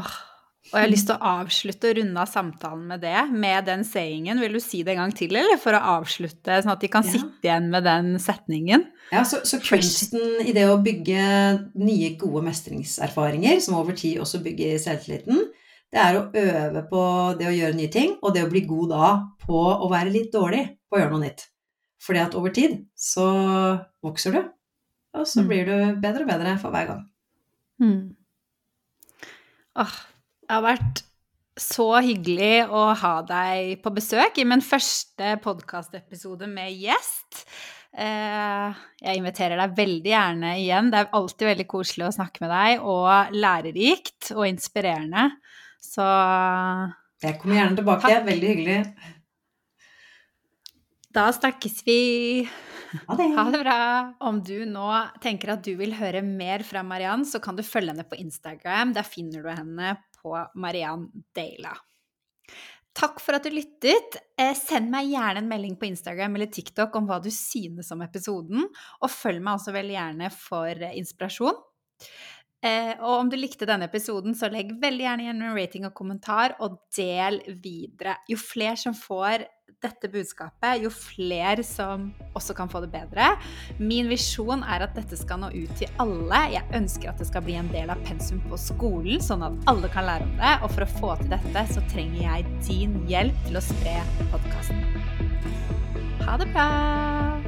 [0.00, 0.18] Åh.
[0.70, 3.80] Og jeg har lyst til å avslutte og runde av samtalen med det, med den
[3.86, 4.38] sayingen.
[4.38, 5.58] Vil du si det en gang til, eller?
[5.58, 7.14] For å avslutte, sånn at de kan ja.
[7.16, 8.84] sitte igjen med den setningen.
[9.10, 11.24] Ja, så, så kunsten i det å bygge
[11.82, 15.42] nye, gode mestringserfaringer, som over tid også bygger selvtilliten,
[15.90, 17.02] det er å øve på
[17.40, 19.08] det å gjøre nye ting, og det å bli god da
[19.42, 21.48] på å være litt dårlig på å gjøre noe nytt.
[22.00, 23.26] Fordi at over tid så
[24.04, 24.44] vokser du,
[25.18, 25.50] og så mm.
[25.50, 27.02] blir du bedre og bedre for hver gang.
[27.82, 28.14] Mm.
[29.82, 29.98] Åh,
[30.50, 31.00] det har vært
[31.60, 37.44] så hyggelig å ha deg på besøk i min første podkastepisode med gjest.
[37.94, 40.90] Eh, jeg inviterer deg veldig gjerne igjen.
[40.90, 45.28] Det er alltid veldig koselig å snakke med deg, og lærerikt og inspirerende.
[45.78, 46.02] Så
[47.22, 48.10] Jeg kommer gjerne tilbake.
[48.10, 48.26] Takk.
[48.32, 48.78] Veldig hyggelig.
[51.14, 52.00] Da snakkes vi.
[53.06, 53.30] Ha det.
[53.38, 53.80] Ha det bra.
[54.26, 54.90] Om du nå
[55.22, 58.98] tenker at du vil høre mer fra Mariann, så kan du følge henne på Instagram.
[58.98, 61.72] Der finner du henne på Mariann Deila.
[62.96, 64.18] Takk for at du lyttet.
[64.38, 68.02] Eh, send meg gjerne en melding på Instagram eller TikTok om hva du synes om
[68.04, 68.66] episoden,
[69.00, 71.60] og følg meg også veldig gjerne for inspirasjon.
[72.60, 75.94] Eh, og om du likte denne episoden, så legg veldig gjerne igjen en rating og
[75.96, 78.18] kommentar, og del videre.
[78.28, 79.46] Jo flere som får
[79.80, 83.32] dette budskapet, jo flere som også kan få det bedre.
[83.80, 86.42] Min visjon er at dette skal nå ut til alle.
[86.54, 89.90] Jeg ønsker at det skal bli en del av pensum på skolen, sånn at alle
[89.92, 90.54] kan lære om det.
[90.60, 94.00] Og for å få til dette, så trenger jeg din hjelp til å spre
[94.34, 94.84] podkasten.
[96.26, 97.39] Ha det bra!